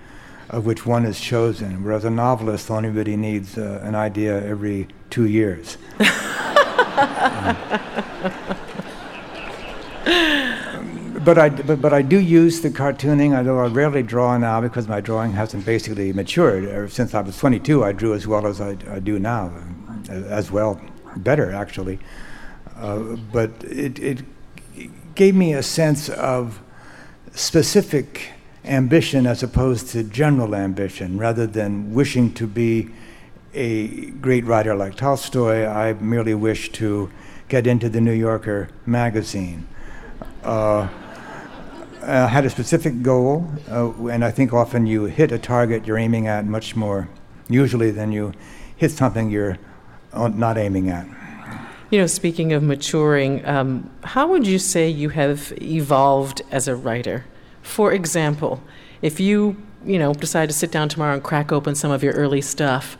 [0.50, 4.88] of which one is chosen, whereas a novelist only really needs uh, an idea every
[5.10, 5.76] two years.
[11.24, 14.88] but I but, but I do use the cartooning, although I rarely draw now because
[14.88, 16.64] my drawing hasn't basically matured.
[16.64, 19.52] Ever since I was 22, I drew as well as I, I do now,
[20.08, 20.80] as well,
[21.16, 21.98] better actually.
[22.76, 24.22] Uh, but it, it
[25.14, 26.60] gave me a sense of
[27.34, 28.30] specific
[28.64, 32.90] ambition as opposed to general ambition, rather than wishing to be
[33.54, 35.66] a great writer like Tolstoy.
[35.66, 37.10] I merely wish to
[37.48, 39.66] get into the New Yorker magazine.
[40.44, 40.88] Uh,
[42.02, 45.98] uh, had a specific goal, uh, and I think often you hit a target you're
[45.98, 47.08] aiming at much more
[47.48, 48.32] usually than you
[48.76, 49.58] hit something you're
[50.14, 51.06] not aiming at.
[51.90, 56.76] You know, speaking of maturing, um, how would you say you have evolved as a
[56.76, 57.24] writer?
[57.68, 58.62] For example,
[59.02, 62.14] if you, you know, decide to sit down tomorrow and crack open some of your
[62.14, 62.96] early stuff,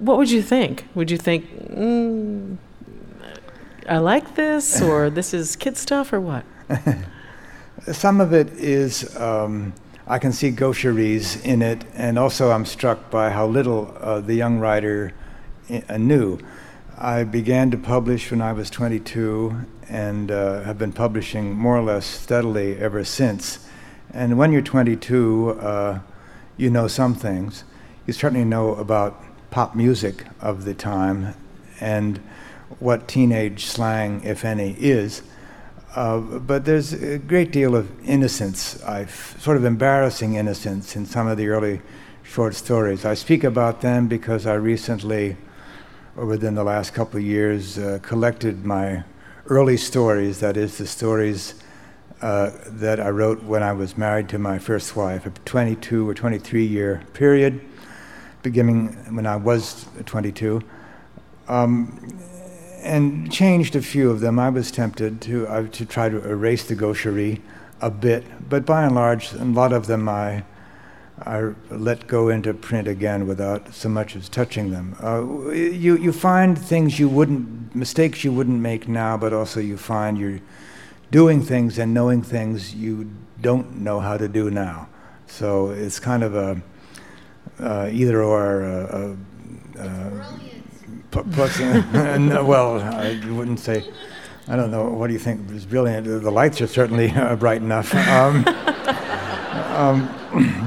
[0.00, 0.88] what would you think?
[0.94, 2.56] Would you think, mm,
[3.88, 6.44] I like this, or this is kid stuff, or what?
[7.92, 9.74] Some of it is, um,
[10.06, 14.34] I can see gaucheries in it, and also I'm struck by how little uh, the
[14.34, 15.12] young writer
[15.70, 16.38] uh, knew.
[16.96, 21.82] I began to publish when I was 22 and uh, have been publishing more or
[21.82, 23.66] less steadily ever since.
[24.12, 25.98] And when you're 22, uh,
[26.56, 27.64] you know some things.
[28.06, 31.34] You certainly know about pop music of the time
[31.80, 32.18] and
[32.78, 35.22] what teenage slang, if any, is.
[35.94, 41.28] Uh, but there's a great deal of innocence, I've, sort of embarrassing innocence, in some
[41.28, 41.80] of the early
[42.24, 43.04] short stories.
[43.04, 45.36] I speak about them because I recently,
[46.16, 49.04] or within the last couple of years, uh, collected my
[49.46, 51.54] early stories, that is, the stories
[52.22, 56.14] uh, that I wrote when I was married to my first wife, a 22 or
[56.14, 57.60] 23 year period,
[58.42, 60.62] beginning when I was 22,
[61.48, 62.18] um,
[62.82, 64.38] and changed a few of them.
[64.38, 67.42] I was tempted to, uh, to try to erase the gaucherie
[67.80, 70.44] a bit, but by and large, a lot of them I,
[71.18, 74.96] I let go into print again without so much as touching them.
[75.02, 79.76] Uh, you, you find things you wouldn't, mistakes you wouldn't make now, but also you
[79.76, 80.40] find you're
[81.12, 83.10] doing things and knowing things you
[83.40, 84.88] don't know how to do now.
[85.26, 86.62] So it's kind of a
[87.60, 88.64] uh, either or.
[88.64, 89.16] Uh,
[89.78, 90.10] uh,
[91.10, 93.88] plus, well, I wouldn't say.
[94.46, 94.90] I don't know.
[94.90, 96.06] What do you think is brilliant?
[96.06, 97.94] The lights are certainly uh, bright enough.
[97.94, 98.46] Um,
[99.74, 100.63] um,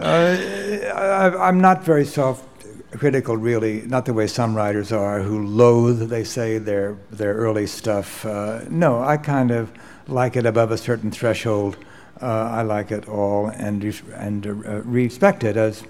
[0.00, 2.46] uh, I, I'm not very self
[2.92, 7.66] critical, really, not the way some writers are who loathe, they say, their, their early
[7.66, 8.24] stuff.
[8.26, 9.72] Uh, no, I kind of
[10.08, 11.76] like it above a certain threshold.
[12.20, 13.82] Uh, I like it all and,
[14.14, 15.84] and uh, respect it as,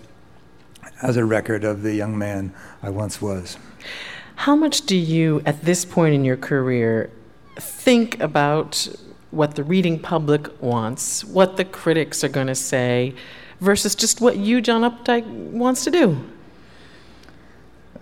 [1.02, 2.52] as a record of the young man
[2.82, 3.56] I once was.
[4.36, 7.10] How much do you, at this point in your career,
[7.56, 8.88] think about
[9.30, 13.14] what the reading public wants, what the critics are going to say,
[13.60, 16.18] versus just what you, John Updike, wants to do?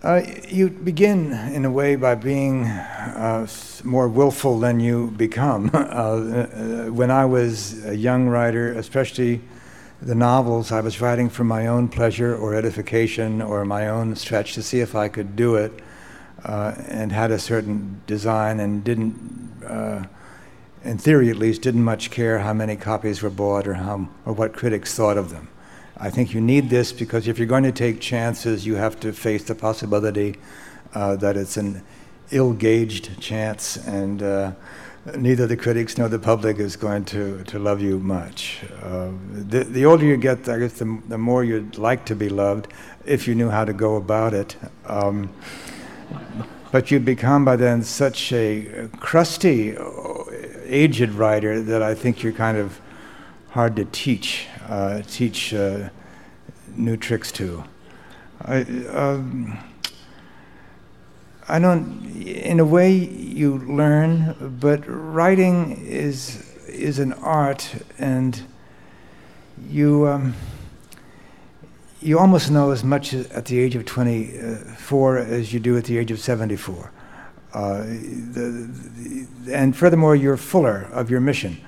[0.03, 3.45] Uh, you begin, in a way, by being uh,
[3.83, 5.71] more willful than you become.
[5.99, 9.41] Uh, uh, when I was a young writer, especially
[10.01, 14.55] the novels, I was writing for my own pleasure or edification or my own stretch
[14.55, 15.73] to see if I could do it,
[16.45, 19.17] uh, and had a certain design and didn't,
[19.67, 20.05] uh,
[20.85, 24.33] in theory at least, didn't much care how many copies were bought or how or
[24.33, 25.49] what critics thought of them.
[25.97, 29.13] I think you need this because if you're going to take chances, you have to
[29.13, 30.37] face the possibility
[30.95, 31.83] uh, that it's an
[32.31, 34.53] ill gauged chance, and uh,
[35.17, 38.61] neither the critics nor the public is going to, to love you much.
[38.83, 42.29] Uh, the, the older you get, I guess, the, the more you'd like to be
[42.29, 42.69] loved
[43.05, 44.57] if you knew how to go about it.
[44.87, 45.31] Um,
[46.71, 49.75] but you become by then such a crusty,
[50.69, 52.81] aged writer that I think you're kind of
[53.51, 55.89] hard to teach uh, teach uh,
[56.77, 57.65] new tricks to.
[58.43, 58.61] I,
[58.93, 59.59] um,
[61.49, 62.07] I don't.
[62.23, 68.43] In a way, you learn, but writing is is an art, and
[69.69, 70.35] you um,
[72.01, 75.99] you almost know as much at the age of 24 as you do at the
[75.99, 76.93] age of 74.
[77.53, 78.71] Uh, the,
[79.45, 81.59] the, and furthermore, you're fuller of your mission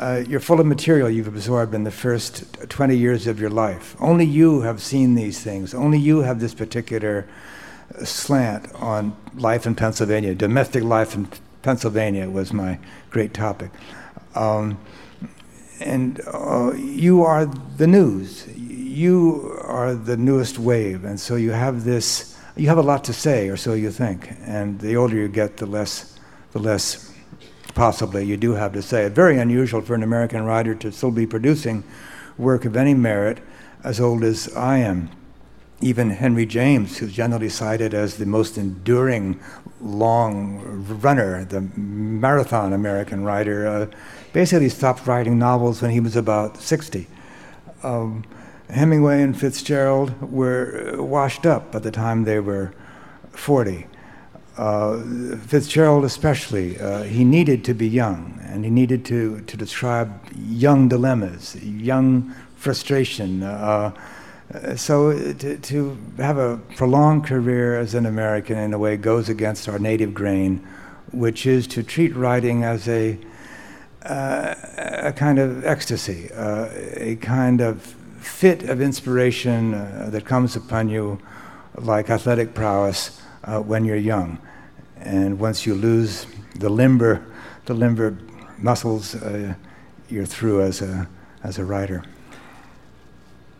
[0.00, 3.94] uh, you're full of material you've absorbed in the first 20 years of your life.
[4.00, 5.74] Only you have seen these things.
[5.74, 7.28] Only you have this particular
[8.02, 10.34] slant on life in Pennsylvania.
[10.34, 11.28] Domestic life in
[11.60, 12.78] Pennsylvania was my
[13.10, 13.70] great topic.
[14.34, 14.80] Um,
[15.80, 18.48] and uh, you are the news.
[18.56, 21.04] You are the newest wave.
[21.04, 24.30] And so you have this, you have a lot to say, or so you think.
[24.44, 26.18] And the older you get, the less,
[26.52, 27.12] the less
[27.74, 31.10] possibly you do have to say It's Very unusual for an American writer to still
[31.10, 31.84] be producing
[32.36, 33.38] work of any merit
[33.84, 35.10] as old as I am.
[35.80, 39.40] Even Henry James, who's generally cited as the most enduring
[39.80, 43.86] long runner, the marathon American writer, uh,
[44.34, 47.06] basically stopped writing novels when he was about 60.
[47.82, 48.24] Um,
[48.72, 52.72] Hemingway and Fitzgerald were washed up by the time they were
[53.32, 53.86] 40
[54.60, 55.00] uh,
[55.46, 60.86] Fitzgerald especially, uh, he needed to be young, and he needed to, to describe young
[60.86, 63.42] dilemmas, young frustration.
[63.42, 63.90] Uh,
[64.76, 69.66] so to, to have a prolonged career as an American, in a way, goes against
[69.66, 70.58] our native grain,
[71.10, 73.18] which is to treat writing as a,
[74.02, 80.56] uh, a kind of ecstasy, uh, a kind of fit of inspiration uh, that comes
[80.56, 81.18] upon you
[81.76, 84.38] like athletic prowess uh, when you're young.
[84.98, 87.24] And once you lose the limber,
[87.64, 88.16] the limber
[88.58, 89.54] muscles, uh,
[90.08, 91.08] you're through as a,
[91.42, 92.04] as a writer.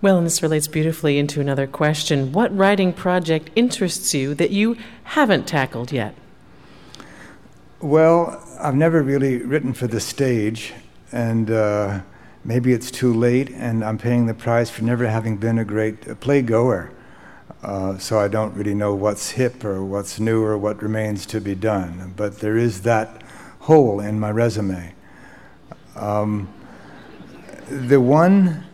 [0.03, 2.33] Well, and this relates beautifully into another question.
[2.33, 6.15] What writing project interests you that you haven't tackled yet?
[7.81, 10.73] Well, I've never really written for the stage,
[11.13, 12.01] and uh,
[12.45, 16.01] maybe it's too late, and I'm paying the price for never having been a great
[16.21, 16.91] playgoer.
[17.63, 21.41] Uh, so I don't really know what's hip or what's new or what remains to
[21.41, 22.15] be done.
[22.17, 23.23] But there is that
[23.61, 24.95] hole in my resume.
[25.95, 26.49] Um,
[27.69, 28.65] the one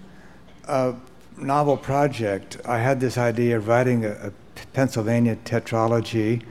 [0.66, 0.92] uh,
[1.36, 4.32] novel project, I had this idea of writing a, a
[4.72, 6.42] Pennsylvania tetralogy,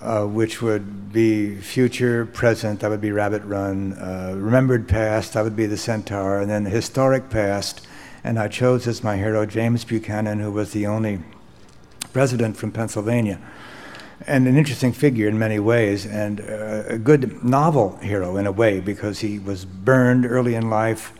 [0.00, 5.44] uh, which would be future, present, that would be Rabbit Run, uh, remembered past, that
[5.44, 7.86] would be the Centaur, and then historic past.
[8.22, 11.20] And I chose as my hero James Buchanan, who was the only
[12.12, 13.40] president from Pennsylvania.
[14.26, 18.52] And an interesting figure in many ways, and uh, a good novel hero in a
[18.52, 21.12] way, because he was burned early in life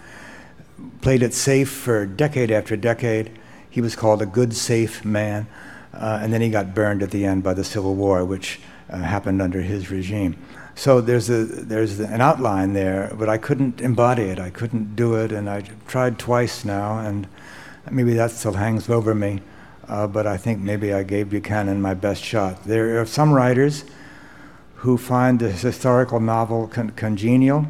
[1.01, 3.31] played it safe for decade after decade.
[3.69, 5.47] He was called a good, safe man.
[5.95, 8.99] Uh, and then he got burned at the end by the Civil War, which uh,
[8.99, 10.37] happened under his regime.
[10.75, 14.41] So there's, a, there's an outline there, but I couldn't embody it.
[14.41, 17.29] I couldn't do it, and I tried twice now, and
[17.91, 19.41] maybe that still hangs over me.
[19.87, 22.65] Uh, but I think maybe I gave Buchanan my best shot.
[22.65, 23.85] There are some writers
[24.77, 27.67] who find the historical novel con- congenial,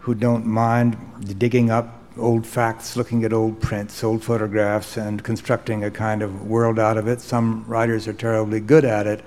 [0.00, 0.96] who don't mind
[1.38, 6.46] digging up old facts, looking at old prints, old photographs, and constructing a kind of
[6.46, 7.20] world out of it.
[7.20, 9.24] Some writers are terribly good at it.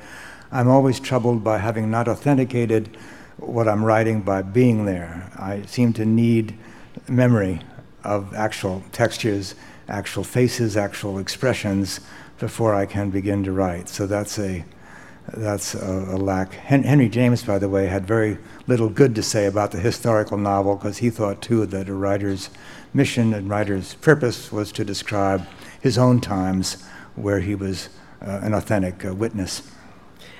[0.51, 2.97] I'm always troubled by having not authenticated
[3.37, 5.31] what I'm writing by being there.
[5.37, 6.57] I seem to need
[7.07, 7.61] memory
[8.03, 9.55] of actual textures,
[9.87, 11.99] actual faces, actual expressions
[12.39, 13.89] before I can begin to write.
[13.89, 14.65] So that's a
[15.33, 16.53] that's a, a lack.
[16.53, 20.37] Hen- Henry James, by the way, had very little good to say about the historical
[20.37, 22.49] novel because he thought too that a writer's
[22.93, 25.47] mission and writer's purpose was to describe
[25.81, 26.83] his own times
[27.15, 27.89] where he was
[28.21, 29.61] uh, an authentic uh, witness.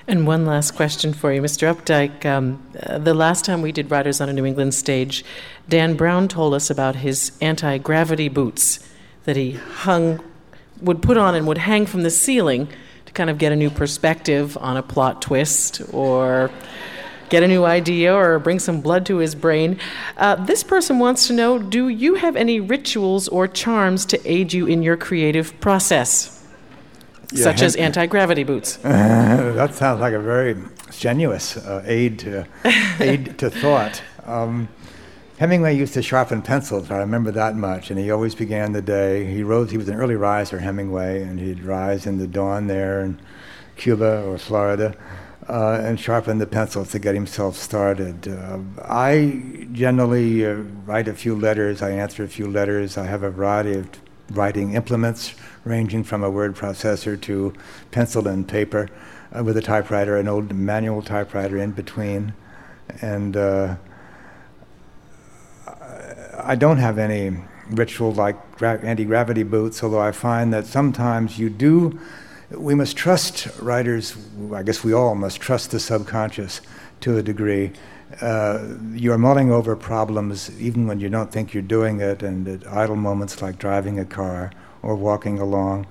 [0.06, 1.72] And one last question for you, Mr.
[1.72, 2.26] Updike.
[2.26, 5.24] Um, uh, the last time we did Writers on a New England stage,
[5.68, 8.80] Dan Brown told us about his anti gravity boots
[9.24, 10.20] that he hung,
[10.80, 12.68] would put on and would hang from the ceiling
[13.06, 16.50] to kind of get a new perspective on a plot twist or
[17.30, 19.78] get a new idea or bring some blood to his brain.
[20.16, 24.52] Uh, this person wants to know Do you have any rituals or charms to aid
[24.52, 26.36] you in your creative process?
[27.32, 28.84] Yeah, such as anti gravity boots.
[28.84, 30.56] Uh, that sounds like a very
[30.90, 32.46] strenuous uh, aid to
[32.98, 34.02] aid to thought.
[34.26, 34.68] Um,
[35.38, 36.90] Hemingway used to sharpen pencils.
[36.90, 39.24] I remember that much, and he always began the day.
[39.24, 39.70] He rose.
[39.70, 43.18] He was an early riser, Hemingway, and he'd rise in the dawn there in
[43.76, 44.94] Cuba or Florida,
[45.50, 48.28] uh, and sharpen the pencil to get himself started.
[48.28, 49.42] Uh, I
[49.72, 50.54] generally uh,
[50.86, 52.96] write a few letters, I answer a few letters.
[52.96, 53.88] I have a variety of
[54.30, 55.34] writing implements,
[55.64, 57.52] ranging from a word processor to
[57.90, 58.88] pencil and paper,
[59.36, 62.32] uh, with a typewriter, an old manual typewriter in between.
[63.02, 63.74] And uh,
[66.38, 67.36] I don't have any
[67.70, 71.98] ritual like gra- anti gravity boots, although I find that sometimes you do
[72.50, 74.16] we must trust writers,
[74.52, 76.60] I guess we all must trust the subconscious
[77.00, 77.72] to a degree.
[78.20, 82.66] Uh, you're mulling over problems even when you don't think you're doing it, and at
[82.66, 84.50] idle moments like driving a car
[84.82, 85.86] or walking along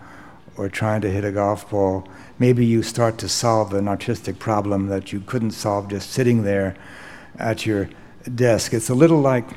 [0.58, 2.06] or trying to hit a golf ball,
[2.38, 6.76] maybe you start to solve an artistic problem that you couldn't solve just sitting there
[7.38, 7.90] at your
[8.36, 8.74] desk.
[8.74, 9.48] It's a little like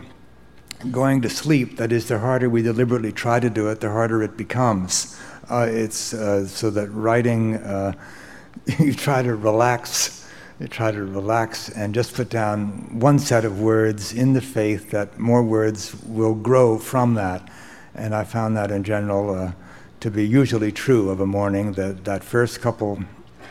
[0.92, 1.78] going to sleep.
[1.78, 5.18] That is, the harder we deliberately try to do it, the harder it becomes.
[5.50, 7.92] Uh, it's uh, so that writing, uh,
[8.78, 10.28] you try to relax,
[10.60, 14.90] you try to relax and just put down one set of words in the faith
[14.90, 17.48] that more words will grow from that.
[17.94, 19.52] And I found that in general
[20.00, 23.04] to be usually true of a morning, that that first couple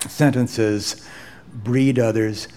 [0.10, 1.06] sentences
[1.54, 2.48] breed others.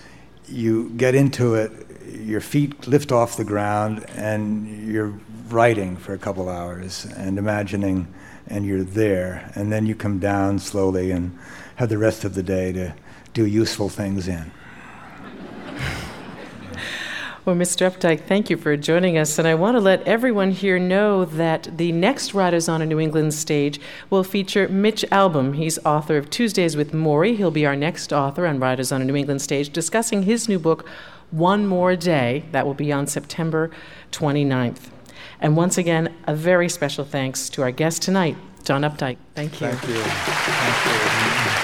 [0.46, 1.72] You get into it,
[2.12, 5.14] your feet lift off the ground, and you're
[5.48, 8.12] writing for a couple hours and imagining
[8.46, 9.50] and you're there.
[9.54, 11.38] And then you come down slowly and
[11.76, 12.94] have the rest of the day to
[13.32, 14.50] do useful things in.
[17.44, 17.90] Well, Mr.
[17.90, 19.38] Updike, thank you for joining us.
[19.38, 22.98] And I want to let everyone here know that the next Writers on a New
[22.98, 23.78] England stage
[24.08, 25.54] will feature Mitch Albom.
[25.54, 27.36] He's author of Tuesdays with Morrie.
[27.36, 30.58] He'll be our next author on Writers on a New England stage discussing his new
[30.58, 30.88] book,
[31.32, 32.44] One More Day.
[32.52, 33.70] That will be on September
[34.10, 34.93] 29th.
[35.40, 39.18] And once again, a very special thanks to our guest tonight, John Updike.
[39.34, 39.68] Thank you.
[39.68, 40.02] Thank you.
[40.02, 41.63] Thank you.